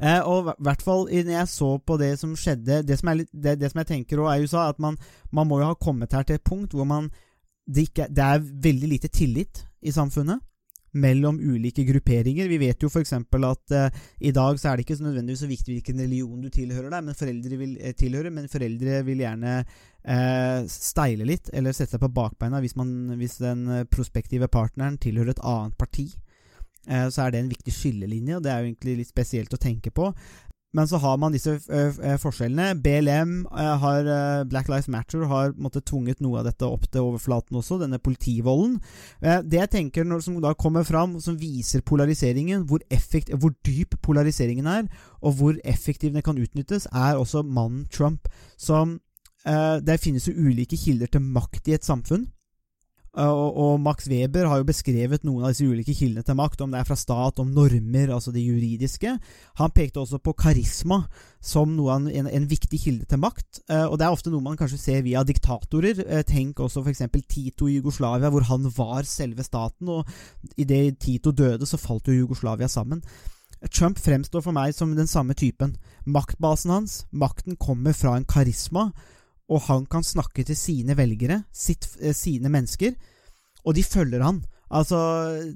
[0.00, 3.32] Uh, og i hvert fall når jeg så på det som skjedde Det som, litt,
[3.34, 4.96] det, det som jeg tenker også er i USA, at man,
[5.34, 7.10] man, må jo ha kommet her til et punkt hvor man
[7.66, 10.38] det, ikke, det er veldig lite tillit i samfunnet
[10.92, 12.48] mellom ulike grupperinger.
[12.48, 13.12] Vi vet jo f.eks.
[13.12, 16.48] at eh, i dag så er det ikke så nødvendigvis så viktig hvilken religion du
[16.52, 21.76] tilhører, deg, men foreldre vil eh, tilhøre, men foreldre vil gjerne eh, steile litt eller
[21.76, 26.08] sette seg på bakbeina hvis, man, hvis den prospektive partneren tilhører et annet parti.
[26.88, 29.60] Eh, så er det en viktig skillelinje, og det er jo egentlig litt spesielt å
[29.60, 30.08] tenke på.
[30.76, 31.54] Men så har man disse
[32.20, 32.74] forskjellene.
[32.84, 34.08] BLM, har,
[34.50, 38.76] Black Lives Matter, har måtte, tvunget noe av dette opp til overflaten også, denne politivolden.
[39.22, 43.96] Det jeg tenker når, som da kommer fram, som viser polariseringen, hvor, effekt, hvor dyp
[44.04, 44.88] polariseringen er,
[45.24, 48.28] og hvor effektiv den kan utnyttes, er også mannen Trump.
[48.60, 48.98] Som
[49.88, 52.26] Det finnes jo ulike kilder til makt i et samfunn.
[53.16, 56.74] Og, og, Max Weber har jo beskrevet noen av disse ulike kildene til makt, om
[56.74, 59.14] det er fra stat, om normer, altså det juridiske.
[59.58, 61.00] Han pekte også på karisma
[61.40, 63.62] som en, en, en, viktig kilde til makt.
[63.70, 66.04] Uh, og det er ofte noe man kanskje ser via diktatorer.
[66.04, 67.06] Uh, tenk også f.eks.
[67.28, 69.88] Tito i Jugoslavia, hvor han var selve staten.
[69.88, 73.02] Og idet Tito døde, så falt jo Jugoslavia sammen.
[73.74, 75.74] Trump fremstår for meg som den samme typen.
[76.06, 78.92] Maktbasen hans, makten kommer fra en karisma
[79.48, 82.94] og han kan snakke til sine velgere, sitt, eh, sine mennesker,
[83.64, 84.42] og de følger han.
[84.68, 84.98] Altså,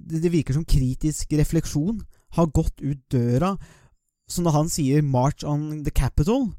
[0.00, 2.00] det, virker som kritisk refleksjon
[2.38, 3.56] har gått ut døra.
[4.28, 6.54] Så når han sier 'March on the Capital',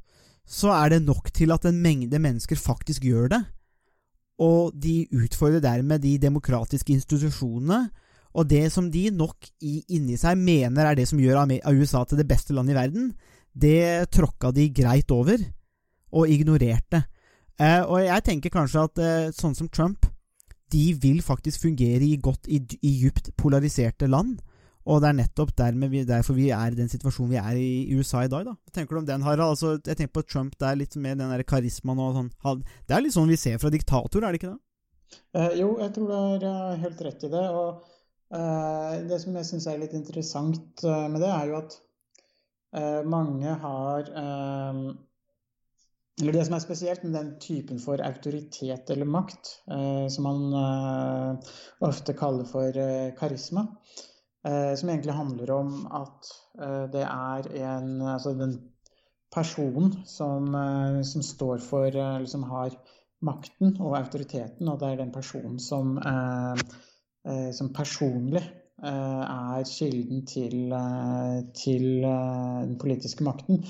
[0.46, 3.46] så er det nok til at en mengde mennesker faktisk gjør det.
[4.39, 7.89] Og de utfordrer dermed de demokratiske institusjonene,
[8.34, 12.28] og det som de nok inni seg mener er det som gjør USA til det
[12.28, 13.13] beste landet i verden,
[13.54, 15.38] det tråkka de greit over,
[16.12, 17.06] og ignorerte.
[17.63, 20.08] Uh, og jeg tenker kanskje at eh, sånn som Trump,
[20.73, 24.41] de vil faktisk fungere i godt i, i djupt polariserte land.
[24.84, 25.54] Og det er nettopp
[25.93, 28.43] vi, derfor vi er i den situasjonen vi er i, USA i dag.
[28.49, 28.56] da.
[28.58, 29.54] Hva tenker du om den, Harald?
[29.54, 32.65] Altså, jeg tenker på Trump, det er litt mer den der karismaen og sånn.
[32.89, 35.21] Det er litt sånn vi ser fra diktatorer, er det ikke det?
[35.38, 37.45] Eh, jo, jeg tror du har helt rett i det.
[37.62, 41.80] Og det som jeg syns er litt interessant med det, er jo at
[43.08, 44.10] mange har
[46.21, 50.58] eller det som er spesielt med den typen for autoritet eller makt, eh, som man
[50.60, 51.54] eh,
[51.88, 53.65] ofte kaller for eh, karisma,
[54.45, 58.60] eh, som egentlig handler om at eh, det er en Altså den
[59.34, 62.78] personen som, eh, som står for Eller som har
[63.23, 65.95] makten og autoriteten, og det er den personen som,
[67.56, 68.41] som personlig
[68.84, 70.73] er kilden til,
[71.56, 73.63] til den politiske makten.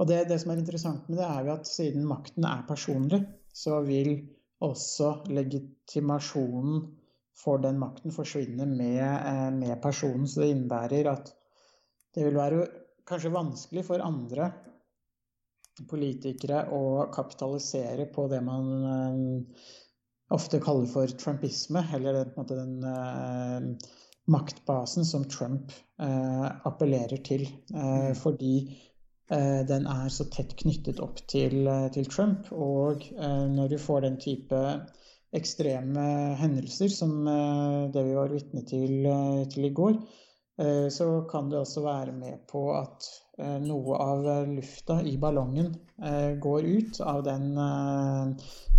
[0.00, 3.20] Og det, det, som er interessant med det, er jo at siden makten er personlig,
[3.52, 4.14] så vil
[4.64, 6.86] også legitimasjonen
[7.40, 10.26] for den makten forsvinne med, eh, med personen.
[10.28, 11.32] Så det innebærer at
[12.16, 12.66] det vil være
[13.08, 14.50] kanskje vanskelig for andre
[15.88, 19.70] politikere å kapitalisere på det man eh,
[20.32, 23.88] ofte kaller for trumpisme, eller på en måte den uh,
[24.30, 27.48] maktbasen som Trump appellerer til.
[27.74, 28.89] Uh, fordi Eh,
[29.30, 32.48] den er så tett knyttet opp til, eh, til Trump.
[32.52, 34.62] Og eh, når du får den type
[35.36, 37.12] ekstreme hendelser som
[37.94, 39.06] det vi var vitne til,
[39.46, 40.00] til, i går,
[40.90, 43.06] så kan det også være med på at
[43.62, 45.70] noe av lufta i ballongen
[46.42, 47.46] går ut av den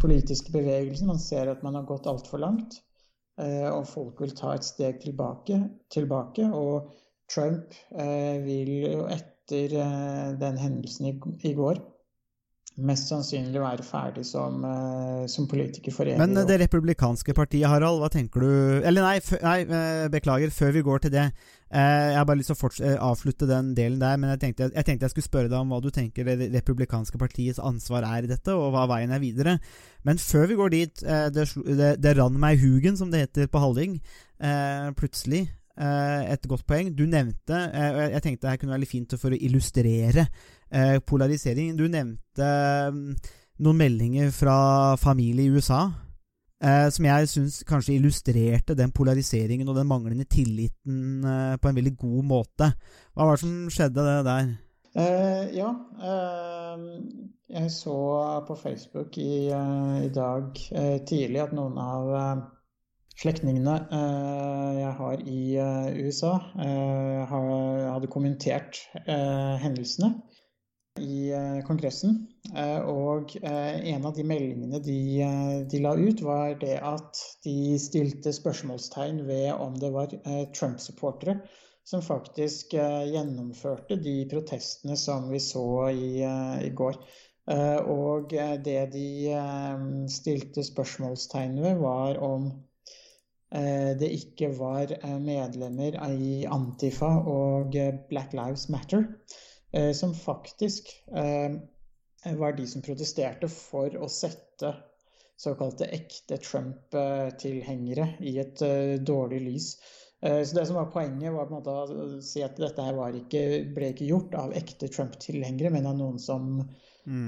[0.03, 1.07] politiske bevegelsen.
[1.07, 2.81] Man ser at man har gått altfor langt,
[3.39, 5.63] og folk vil ta et steg tilbake.
[5.87, 6.91] tilbake og
[7.31, 7.79] Trump
[8.43, 11.81] vil jo etter etter eh, den hendelsen i, går
[12.81, 16.17] mest sannsynlig være ferdig som, uh, som politiker for evig.
[16.21, 18.47] Men det republikanske partiet, Harald, hva tenker du
[18.87, 21.25] Eller nei, nei beklager, før vi går til det.
[21.67, 25.03] Jeg har bare lyst til å avslutte den delen der, men jeg tenkte, jeg tenkte,
[25.03, 28.55] jeg skulle spørre deg om hva du tenker det republikanske partiets ansvar er i dette,
[28.55, 29.59] og hva veien er videre.
[30.07, 33.61] Men før vi går dit, det, det, det rann meg hugen, som det heter på
[33.67, 33.99] Halling,
[34.95, 35.49] plutselig.
[35.77, 36.91] Eh, et godt poeng.
[36.95, 40.27] Du nevnte og Jeg tenkte her kunne være litt fint for å illustrere
[40.71, 41.75] polariseringen, polarisering.
[41.75, 42.49] Du nevnte
[43.61, 45.89] noen meldinger fra familie i USA.
[46.61, 51.25] som jeg syns kanskje illustrerte den polariseringen og den manglende tilliten
[51.59, 52.71] på en veldig god måte.
[53.15, 54.51] Hva var det som skjedde det der?
[54.91, 55.71] Uh, ja.
[55.97, 57.95] Uh, Jeg så
[58.47, 62.43] på Facebook i, uh, i dag eh, tidlig at noen av eh,
[63.21, 67.33] slektningene eh, jeg har i eh, USA, eh,
[67.91, 70.15] hadde kommentert hendelsene
[71.01, 71.31] i
[71.65, 72.17] Kongressen.
[72.51, 74.97] Og en av de meldingene de,
[75.71, 80.11] de la ut, var det at de stilte spørsmålstegn ved om det var
[80.51, 81.37] Trump-supportere
[81.87, 86.11] som faktisk gjennomførte de protestene som vi så i,
[86.67, 86.99] i går.
[87.95, 88.35] Og
[88.67, 89.07] det de
[90.11, 92.51] stilte spørsmålstegn ved, var om
[93.99, 99.03] det ikke var eh, medlemmer i Antifa og eh, Black Lives Matter
[99.73, 101.57] eh, som faktisk eh,
[102.37, 104.71] var de som protesterte for å sette
[105.41, 109.71] såkalte ekte Trump-tilhengere i et eh, dårlig lys.
[110.21, 112.93] Eh, Så det som var Poenget var på en måte å si at dette her
[112.95, 116.61] var ikke, ble ikke gjort av ekte Trump-tilhengere, men av noen som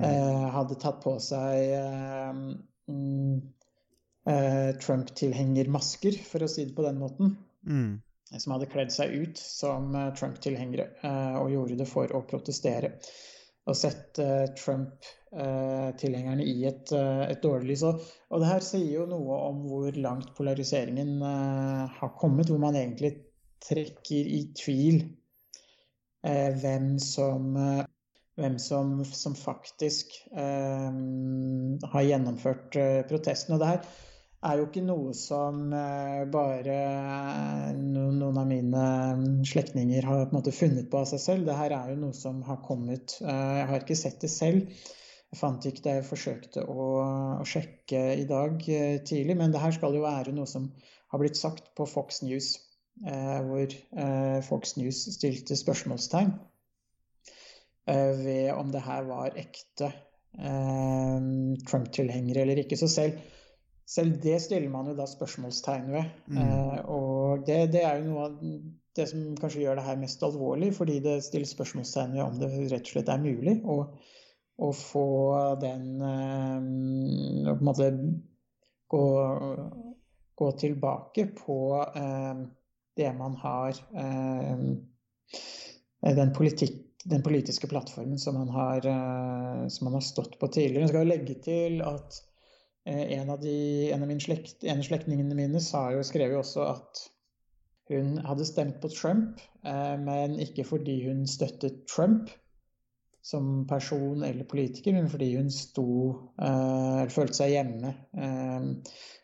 [0.05, 3.41] eh, hadde tatt på seg eh, mm, eh,
[4.23, 7.35] Trump-tilhengermasker, for å si det på den måten.
[7.67, 8.01] Mm.
[8.39, 12.95] Som hadde kledd seg ut som eh, Trump-tilhengere eh, og gjorde det for å protestere.
[13.69, 17.83] Og sette eh, Trump-tilhengerne i et, eh, et dårlig lys.
[17.85, 22.79] Og, det her sier jo noe om hvor langt polariseringen eh, har kommet, hvor man
[22.79, 23.15] egentlig
[23.63, 25.03] trekker i tvil
[26.25, 27.83] eh, hvem som eh,
[28.33, 30.95] hvem som, som faktisk eh,
[31.93, 33.53] har gjennomført eh, protesten.
[33.53, 33.83] Og det her
[34.43, 36.77] er jo ikke noe som eh, bare
[37.77, 38.83] noen av mine
[39.47, 41.47] slektninger har på en måte funnet på av seg selv.
[41.47, 44.67] Det her er jo noe som har kommet eh, Jeg har ikke sett det selv.
[45.33, 46.87] Jeg fant ikke det jeg forsøkte å,
[47.49, 50.69] sjekke i dag eh, tidlig, men det her skal jo være noe som
[51.13, 52.51] har blitt sagt på Fox News,
[53.05, 56.35] eh, hvor eh, Fox News stilte spørsmålstegn
[57.89, 61.17] eh, ved om det her var ekte eh,
[61.65, 62.77] Trump-tilhengere eller ikke.
[62.77, 63.17] Så selv,
[63.89, 66.09] selv det stiller man jo da spørsmålstegn ved.
[66.37, 68.37] Eh, og det, det er jo noe av
[68.97, 72.51] det som kanskje gjør det her mest alvorlig, fordi det stilles spørsmålstegn ved om det
[72.71, 73.77] rett og slett er mulig å,
[74.63, 75.07] å få
[75.61, 77.89] den eh, på en måte
[78.93, 79.05] gå,
[80.35, 82.43] gå tilbake på eh,
[82.97, 84.65] det man har eh,
[86.13, 86.77] den, politikk,
[87.09, 90.85] den politiske plattformen som man har, eh, som man har stått på tidligere.
[90.85, 92.21] Jeg skal legge til at
[92.85, 96.67] en av, de, en av, mine slekt, en slektningene mine sa jo, skrev jo også
[96.67, 97.03] at
[97.91, 102.31] hun hadde stemt på Trump, eh, men ikke fordi hun støttet Trump
[103.23, 105.87] som person eller politiker, men fordi hun sto
[106.43, 107.93] eller følte seg hjemme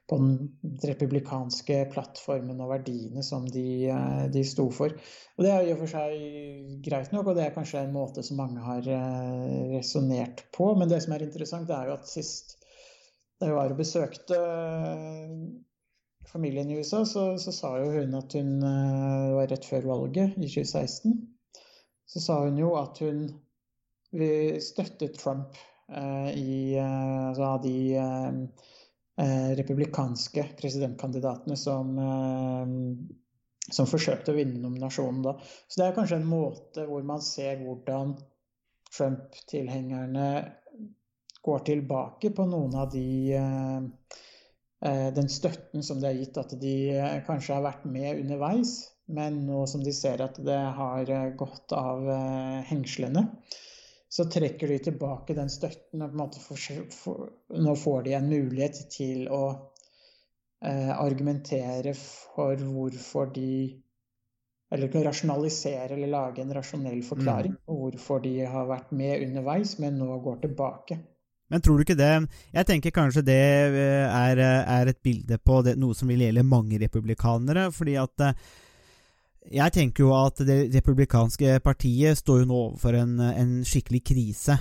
[0.09, 3.91] på den republikanske plattformen og verdiene som de,
[4.31, 4.95] de sto for.
[5.35, 8.23] Og Det er i og for seg greit nok, og det er kanskje en måte
[8.23, 8.87] som mange har
[9.75, 10.71] resonnert på.
[10.79, 12.58] Men det som er interessant, det er jo at sist
[13.39, 14.37] da jeg var og besøkte
[16.29, 20.35] familien i USA, så, så sa jo hun at hun Det var rett før valget
[20.37, 21.15] i 2016.
[22.09, 23.23] Så sa hun jo at hun
[24.61, 25.57] støttet Trump
[25.93, 27.75] eh, i altså av de
[29.19, 32.73] eh, republikanske presidentkandidatene som, eh,
[33.71, 35.35] som forsøkte å vinne nominasjonen da.
[35.67, 38.17] Så det er kanskje en måte hvor man ser hvordan
[38.89, 40.29] Trump-tilhengerne
[41.45, 43.07] går tilbake på noen av de
[44.79, 46.73] den støtten som de har gitt, at de
[47.27, 48.77] kanskje har vært med underveis,
[49.11, 52.07] men nå som de ser at det har gått av
[52.69, 53.25] hengslene,
[54.09, 56.01] så trekker de tilbake den støtten.
[56.01, 56.57] og for,
[56.93, 59.43] for, Nå får de en mulighet til å
[60.65, 63.51] eh, argumentere for hvorfor de
[64.71, 67.77] Eller kan rasjonalisere eller lage en rasjonell forklaring på mm.
[67.79, 70.99] hvorfor de har vært med underveis, men nå går tilbake.
[71.49, 75.77] Men tror du ikke det Jeg tenker kanskje det er, er et bilde på det,
[75.81, 77.69] noe som vil gjelde mange republikanere.
[77.73, 78.33] fordi at
[79.49, 84.57] jeg tenker jo at det republikanske partiet står jo nå overfor en, en skikkelig krise.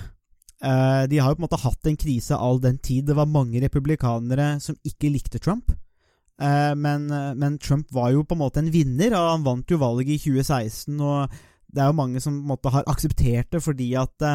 [0.59, 3.05] De har jo på en måte hatt en krise all den tid.
[3.05, 5.69] Det var mange republikanere som ikke likte Trump.
[6.39, 7.05] Men,
[7.37, 10.19] men, Trump var jo på en måte en vinner, og han vant jo valget i
[10.23, 10.97] 2016.
[10.97, 11.37] Og
[11.69, 14.25] det er jo mange som på en måte har akseptert det fordi at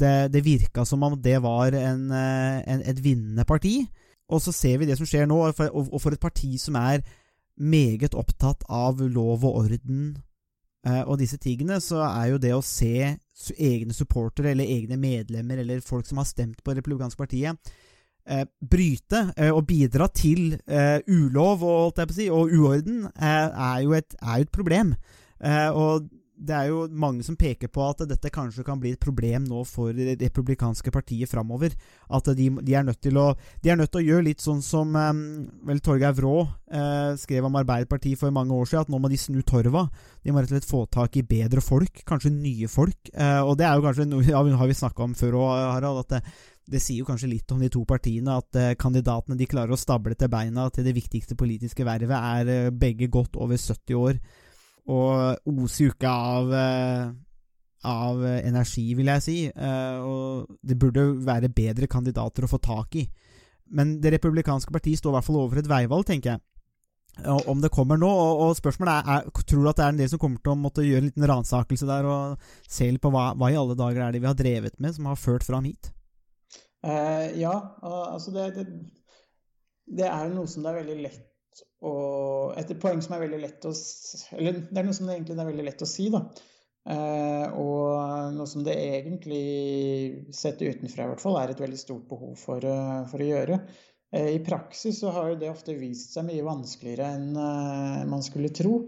[0.00, 3.82] det, det virka som om det var en, en, et vinnende parti.
[4.30, 6.78] Og så ser vi det som skjer nå, og for, og for et parti som
[6.78, 7.02] er
[7.60, 10.04] meget opptatt av lov og orden
[10.86, 13.16] eh, og disse tingene, så er jo det å se
[13.58, 17.72] egne supportere eller egne medlemmer eller folk som har stemt på republikanske partiet,
[18.28, 23.98] eh, bryte eh, og bidra til eh, ulov og, si, og uorden, eh, er jo
[23.98, 24.94] et, er et problem.
[25.40, 26.08] Eh, og
[26.40, 29.60] det er jo mange som peker på at dette kanskje kan bli et problem nå
[29.68, 31.74] for det republikanske partiet framover.
[32.08, 33.28] At de, de, er nødt til å
[33.62, 35.20] De er nødt til å gjøre litt sånn som um,
[35.68, 36.34] vel Torgeir Vrå
[36.72, 39.86] eh, skrev om Arbeiderpartiet for mange år siden, at nå må de snu torva.
[40.24, 43.12] De må rett og slett få tak i bedre folk, kanskje nye folk.
[43.12, 46.04] Eh, og det er jo kanskje noe ja, har vi snakka om før òg, Harald.
[46.06, 46.24] at det,
[46.70, 49.80] det sier jo kanskje litt om de to partiene, at eh, kandidatene de klarer å
[49.80, 54.22] stable til beina til det viktigste politiske vervet, er eh, begge godt over 70 år
[54.90, 57.10] og ose uka av, eh,
[57.86, 59.38] av energi, vil jeg si.
[59.48, 63.06] Eh, og det burde være bedre kandidater å få tak i.
[63.70, 66.40] Men det republikanske partiet står i hvert fall overfor et veivalg, tenker jeg.
[67.26, 68.08] Om det kommer nå.
[68.10, 70.58] Og, spørsmålet er, er, tror du at det er en del som kommer til å
[70.58, 74.06] måtte gjøre en liten ransakelse der og se litt på hva, hva, i alle dager
[74.06, 75.90] er det vi har drevet med som har ført fram hit?
[76.80, 78.66] Eh, ja, altså det, det,
[79.98, 81.26] det, er noe som det er veldig lett
[81.86, 81.92] å
[82.60, 83.72] Et poeng som er veldig lett å
[84.36, 86.24] Eller det er noe som det egentlig er veldig lett å si, da.
[86.90, 89.44] Eh, og noe som det egentlig,
[90.34, 93.60] sett utenfra i hvert fall, er et veldig stort behov for, uh, for å gjøre.
[94.16, 98.24] Eh, I praksis så har jo det ofte vist seg mye vanskeligere enn eh, man
[98.26, 98.82] skulle tro.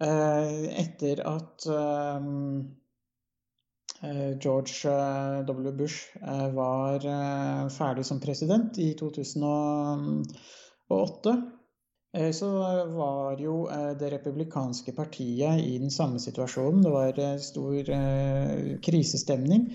[0.00, 1.68] Eh, etter at
[4.02, 5.72] Eh, George eh, W.
[5.72, 7.00] Bush eh, var
[7.70, 11.49] ferdig som president i 2008,
[12.34, 12.48] så
[12.90, 13.68] var jo
[14.00, 16.82] det republikanske partiet i den samme situasjonen.
[16.82, 17.92] Det var stor
[18.82, 19.68] krisestemning.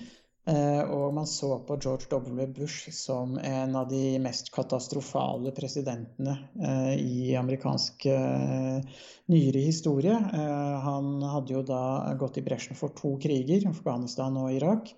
[0.45, 2.45] Eh, og man så på George W.
[2.53, 8.99] Bush som en av de mest katastrofale presidentene eh, i amerikansk eh,
[9.33, 10.13] nyere historie.
[10.85, 14.93] Han hadde jo da gått i bresjen for to kriger, Afghanistan og Irak.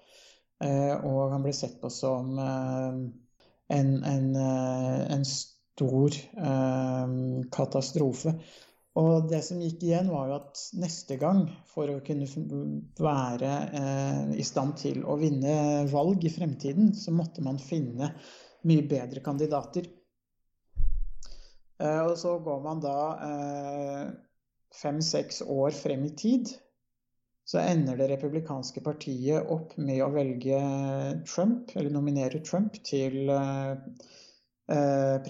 [0.57, 5.56] Og han ble sett på som en, en, en stor
[7.53, 8.33] katastrofe.
[8.97, 12.25] Og det som gikk igjen, var jo at neste gang, for å kunne
[12.97, 18.09] være eh, i stand til å vinne valg i fremtiden, så måtte man finne
[18.67, 19.85] mye bedre kandidater.
[21.77, 22.97] Eh, og så går man da
[23.27, 24.07] eh,
[24.81, 26.55] fem-seks år frem i tid.
[27.47, 30.57] Så ender det republikanske partiet opp med å velge
[31.29, 34.25] Trump, eller nominere Trump til, eh, eh,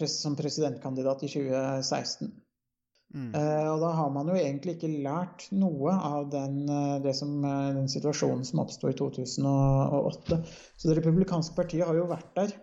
[0.09, 2.31] som presidentkandidat i 2016.
[3.15, 3.29] Mm.
[3.31, 7.37] Uh, og da har man jo egentlig ikke lært noe av den, uh, som,
[7.77, 10.41] den situasjonen som oppsto i 2008.
[10.75, 12.57] Så Det republikanske partiet har jo vært der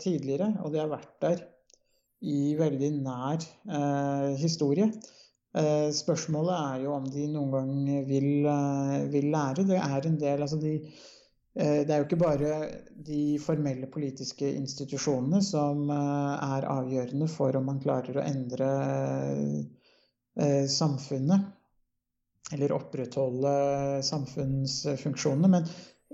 [0.00, 1.40] tidligere, og de har vært der
[2.24, 3.42] i veldig nær
[4.40, 4.86] historie.
[5.92, 8.48] spørsmålet er jo om de noen gang vil,
[9.12, 9.66] vil lære.
[9.68, 10.72] Det er en del altså de,
[11.58, 12.58] det er jo ikke bare
[13.02, 18.68] de formelle politiske institusjonene som er avgjørende for om man klarer å endre
[20.38, 21.40] Eh, samfunnet.
[22.52, 23.52] Eller opprettholde
[24.06, 25.48] samfunnsfunksjonene.
[25.48, 25.66] Men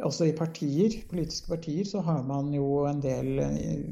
[0.08, 3.84] også i partier, politiske partier så har man jo en del eh,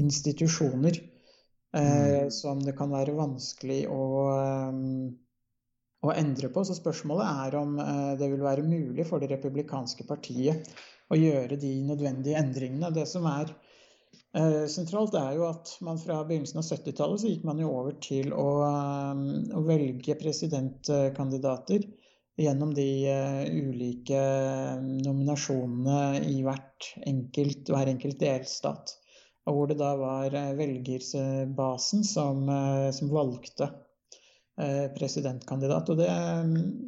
[0.00, 2.32] institusjoner eh, mm.
[2.34, 4.00] som det kan være vanskelig å,
[6.08, 6.64] å, endre på.
[6.66, 7.76] Så spørsmålet er om
[8.20, 10.70] det vil være mulig for det republikanske partiet
[11.12, 12.92] å gjøre de nødvendige endringene.
[12.94, 13.52] Det som er
[14.36, 17.94] Eh, sentralt er jo at man fra begynnelsen av 70-tallet så gikk man jo over
[18.04, 19.22] til å, eh,
[19.56, 21.86] å velge presidentkandidater
[22.36, 22.88] gjennom de
[23.48, 24.20] ulike
[24.82, 28.92] nominasjonene i enkelt, hver enkelt delstat.
[29.48, 32.42] Og hvor det da var velgerbasen som,
[32.92, 33.70] som valgte
[34.96, 35.90] presidentkandidat.
[35.92, 36.08] Og det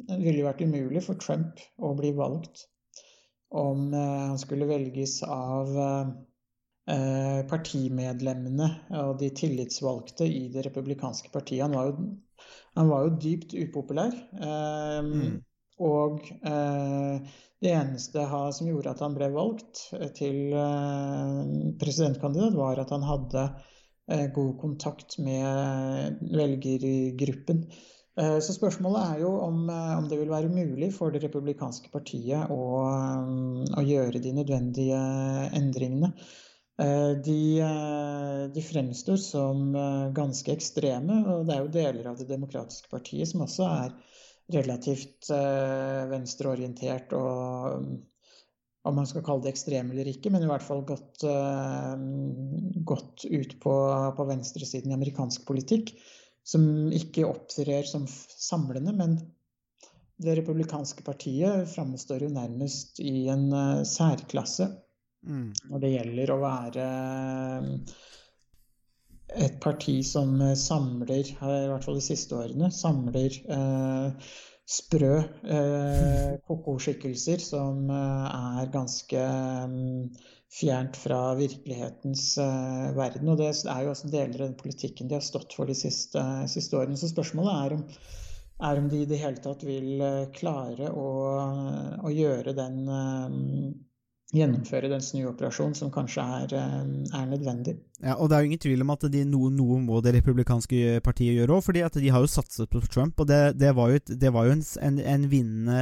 [0.09, 2.63] ville jo vært umulig for Trump å bli valgt
[3.53, 5.77] om han skulle velges av
[6.89, 8.67] Eh, partimedlemmene
[8.97, 11.61] og de tillitsvalgte i det republikanske partiet.
[11.67, 12.07] Han var jo,
[12.79, 14.15] han var jo dypt upopulær.
[14.15, 15.35] Eh, mm.
[15.85, 19.83] Og eh, det eneste som gjorde at han ble valgt
[20.17, 20.55] til
[21.79, 23.45] presidentkandidat, var at han hadde
[24.35, 27.63] god kontakt med velgergruppen.
[28.17, 32.63] Så spørsmålet er jo om, om, det vil være mulig for det republikanske partiet å,
[32.83, 34.99] å gjøre de nødvendige
[35.55, 36.11] endringene.
[36.79, 42.19] Eh, de, eh, de, fremstår som eh, ganske ekstreme, og det er jo deler av
[42.21, 43.97] Det demokratiske partiet som også er
[44.49, 45.27] relativt
[46.09, 47.83] venstreorientert og
[48.87, 51.25] om man skal kalle det ekstrem eller ikke, men i hvert fall gått,
[52.87, 53.73] gått ut på,
[54.15, 55.91] på venstresiden i amerikansk politikk.
[56.47, 59.17] Som ikke opptrer som samlende, men
[60.23, 63.51] det republikanske partiet framstår jo nærmest i en
[63.85, 64.69] særklasse
[65.27, 65.51] Mm.
[65.69, 66.85] Når det gjelder å være
[67.59, 67.95] eh,
[69.45, 74.29] et parti som samler, i hvert fall de siste årene, samler eh,
[74.69, 78.25] sprø eh, ko-ko-skikkelser som eh,
[78.59, 79.23] er ganske
[79.71, 80.03] mm,
[80.59, 83.31] fjernt fra virkelighetens eh, verden.
[83.33, 86.23] Og det er jo også deler av den politikken de har stått for de siste,
[86.53, 86.99] siste årene.
[87.01, 87.83] Så spørsmålet er om,
[88.69, 91.09] er om de i det hele tatt vil eh, klare å,
[92.05, 93.39] å gjøre den eh,
[94.35, 97.77] gjennomføre den snuoperasjonen som kanskje er, eh, er, nødvendig.
[98.01, 101.01] Ja, og Det er jo ingen tvil om at de, noe, noe, må det republikanske
[101.03, 103.19] partiet gjøre òg, fordi at de har jo satset på Trump.
[103.19, 105.81] og Det, det var jo, et, det var jo en, en vinnende,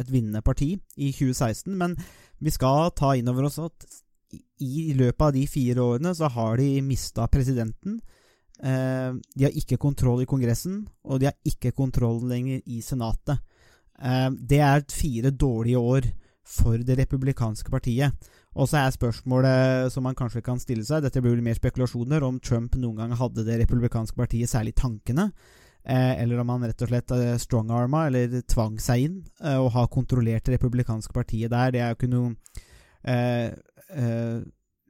[0.00, 1.76] et vinnende parti i 2016.
[1.76, 1.96] Men
[2.40, 3.86] vi skal ta inn over oss at
[4.60, 8.00] i løpet av de fire årene så har de mista presidenten.
[8.58, 13.38] Eh, de har ikke kontroll i Kongressen, og de har ikke kontroll lenger i Senatet.
[14.02, 16.10] Eh, det er fire dårlige år
[16.46, 18.28] for det republikanske partiet.
[18.56, 22.40] Og så er spørsmålet som man kanskje kan stille seg, dette blir mer spekulasjoner, om
[22.40, 25.30] Trump noen gang hadde det republikanske partiet særlig tankene.
[25.86, 29.70] Eh, eller om han rett og slett eh, strongarma, eller tvang seg inn eh, og
[29.76, 31.74] har kontrollert det republikanske partiet der.
[31.74, 32.32] Det er jo ikke noe
[33.06, 33.52] eh,
[33.94, 34.40] eh,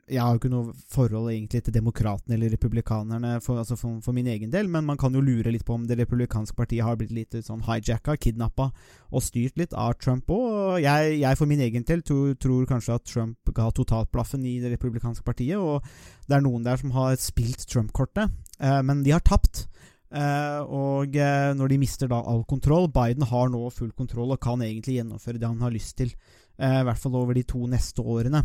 [0.07, 4.15] jeg har jo ikke noe forhold egentlig til demokratene eller republikanerne for, altså for, for,
[4.15, 6.99] min egen del, men man kan jo lure litt på om det republikanske partiet har
[7.01, 8.69] blitt litt sånn hijacka, kidnappa
[9.11, 10.79] og styrt litt av Trump òg.
[10.85, 14.77] Jeg, jeg, for min egen del tror, tror kanskje at Trump ga totalplaffen i det
[14.77, 15.83] republikanske partiet, og
[16.31, 18.31] det er noen der som har spilt Trump-kortet,
[18.61, 19.65] eh, men de har tapt.
[20.07, 24.39] Uh, og uh, når de mister da all kontroll Biden har nå full kontroll og
[24.41, 26.15] kan egentlig gjennomføre det han har lyst til.
[26.55, 28.45] Uh, I hvert fall over de to neste årene.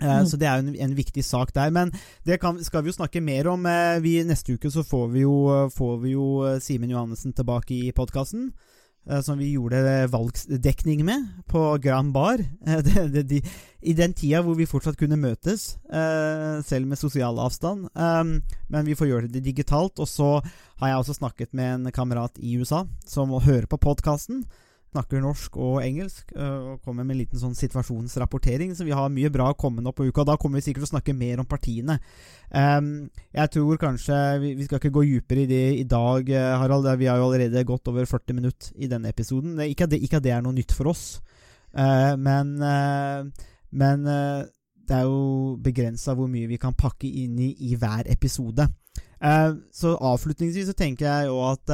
[0.00, 0.26] Eh, mm.
[0.26, 1.70] Så det er jo en, en, viktig sak der.
[1.74, 1.92] Men
[2.26, 3.66] det kan, skal vi jo snakke mer om.
[3.66, 5.36] Eh, vi, neste uke så får vi jo,
[5.74, 8.50] får vi jo eh, Simen Johannessen tilbake i podkasten.
[9.24, 9.78] Som vi gjorde
[10.12, 12.42] valgdekning med på Grand Bar.
[12.84, 13.38] Det, det, de,
[13.80, 15.78] I den tida hvor vi fortsatt kunne møtes,
[16.68, 17.86] selv med sosial avstand.
[17.96, 19.96] Men vi får gjøre det digitalt.
[19.96, 20.28] Og så
[20.82, 24.44] har jeg også snakket med en kamerat i USA som hører på podkasten
[24.88, 28.72] snakker norsk og engelsk øh, og kommer med en liten sånn situasjonsrapportering.
[28.76, 30.24] Så vi har mye bra kommende opp på uka.
[30.26, 31.98] Da kommer vi sikkert til å snakke mer om partiene.
[32.48, 36.88] Jeg tror kanskje vi, skal ikke gå dypere i det i dag, øh, Harald.
[37.00, 39.58] Vi har jo allerede gått over 40 minutter i denne episoden.
[39.68, 41.20] Ikke at det, ikke at det er noe nytt for oss,
[41.76, 42.56] uh, men,
[43.70, 48.64] men det er jo begrensa hvor mye vi kan pakke inn i, i hver episode.
[49.18, 51.72] så avslutningsvis så tenker jeg jo at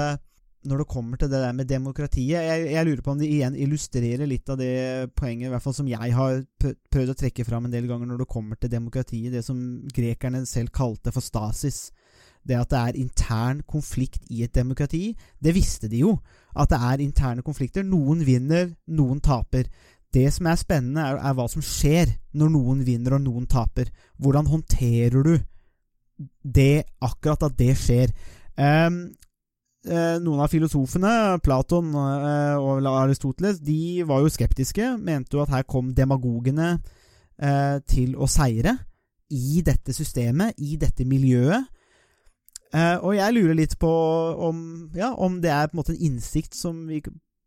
[0.65, 3.57] når det kommer til det der med demokratiet jeg, jeg, lurer på om det igjen
[3.67, 7.69] illustrerer litt av det poenget i hvert fall som jeg har prøvd å trekke fram
[7.69, 9.33] en del ganger når det kommer til demokratiet.
[9.35, 9.59] Det som
[9.95, 11.91] grekerne selv kalte for stasis.
[12.45, 15.15] Det at det er intern konflikt i et demokrati.
[15.41, 16.15] Det visste de jo.
[16.57, 17.85] At det er interne konflikter.
[17.85, 19.69] Noen vinner, noen taper.
[20.15, 23.91] Det som er spennende, er, er hva som skjer når noen vinner og noen taper.
[24.21, 25.35] Hvordan håndterer du
[26.45, 28.13] det, akkurat at det skjer?
[28.55, 29.09] Um,
[29.85, 31.13] noen av filosofene,
[31.45, 34.95] Platon eh, og Aristoteles, de var jo skeptiske.
[34.97, 36.79] Mente jo at her kom demagogene
[37.37, 38.79] eh, til å seire
[39.35, 41.71] i dette systemet, i dette miljøet.
[42.75, 43.91] og jeg lurer litt på
[44.49, 47.01] om, ja, om det er på en måte en innsikt som vi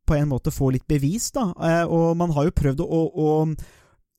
[0.07, 1.51] på en måte får litt bevis, da.
[1.85, 3.27] og man har jo prøvd å, å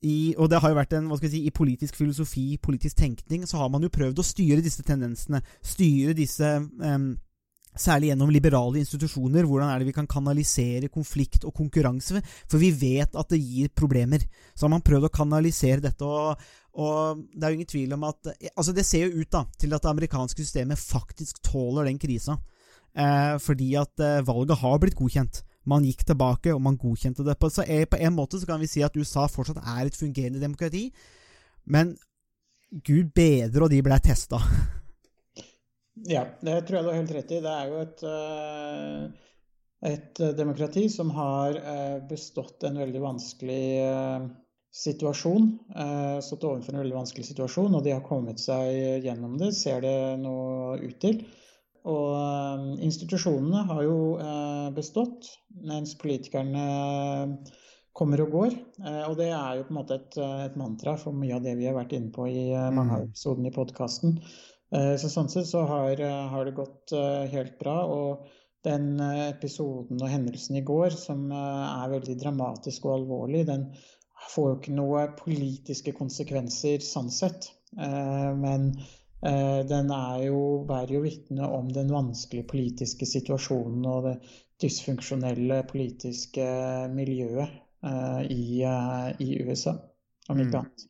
[0.01, 2.95] i, og det har jo vært en, hva skal vi si, I politisk filosofi, politisk
[2.97, 5.41] tenkning, så har man jo prøvd å styre disse tendensene.
[5.65, 7.09] Styre disse um,
[7.77, 9.45] Særlig gjennom liberale institusjoner.
[9.47, 12.21] Hvordan er det vi kan kanalisere konflikt og konkurranse?
[12.49, 14.25] For vi vet at det gir problemer.
[14.55, 16.39] Så har man prøvd å kanalisere dette, og,
[16.81, 19.75] og det er jo ingen tvil om at Altså, det ser jo ut da, til
[19.75, 22.39] at det amerikanske systemet faktisk tåler den krisa.
[22.97, 25.43] Eh, fordi at eh, valget har blitt godkjent.
[25.69, 27.37] Man gikk tilbake, og man godkjente det.
[27.39, 29.97] På, så er, på en måte så kan vi si at USA fortsatt er et
[29.97, 30.89] fungerende demokrati,
[31.69, 31.93] men
[32.85, 34.41] gud bedre, og de ble testa.
[36.07, 37.41] Ja, det tror jeg du har helt rett i.
[37.43, 39.33] Det er jo et, eh,
[39.89, 44.29] et demokrati som har eh, bestått en veldig vanskelig eh,
[44.79, 45.51] situasjon.
[46.23, 49.95] Stått overfor en veldig vanskelig situasjon, og de har kommet seg gjennom det, ser det
[50.21, 50.35] nå
[50.77, 51.23] ut til.
[51.89, 53.97] Og institusjonene har jo
[54.75, 55.31] bestått,
[55.65, 56.67] mens politikerne
[57.97, 58.59] kommer og går.
[59.07, 61.65] Og det er jo på en måte et, et mantra for mye av det vi
[61.65, 63.09] har vært inne på i mange av mm.
[63.09, 64.19] episodene i podkasten.
[64.75, 67.77] Eh, så sånn sett så har, eh, har, det gått eh, helt bra.
[67.89, 68.27] Og
[68.65, 73.69] den episoden og hendelsen i går, som er veldig dramatisk og alvorlig, den
[74.33, 77.47] får jo ikke noen politiske konsekvenser sånn sett.
[77.71, 78.73] Men
[79.71, 84.15] den er jo, bærer jo vitne om den vanskelige politiske situasjonen og det
[84.59, 86.51] dysfunksjonelle politiske
[86.91, 87.55] miljøet
[88.35, 89.77] i, i USA,
[90.27, 90.59] om ikke mm.
[90.65, 90.89] annet.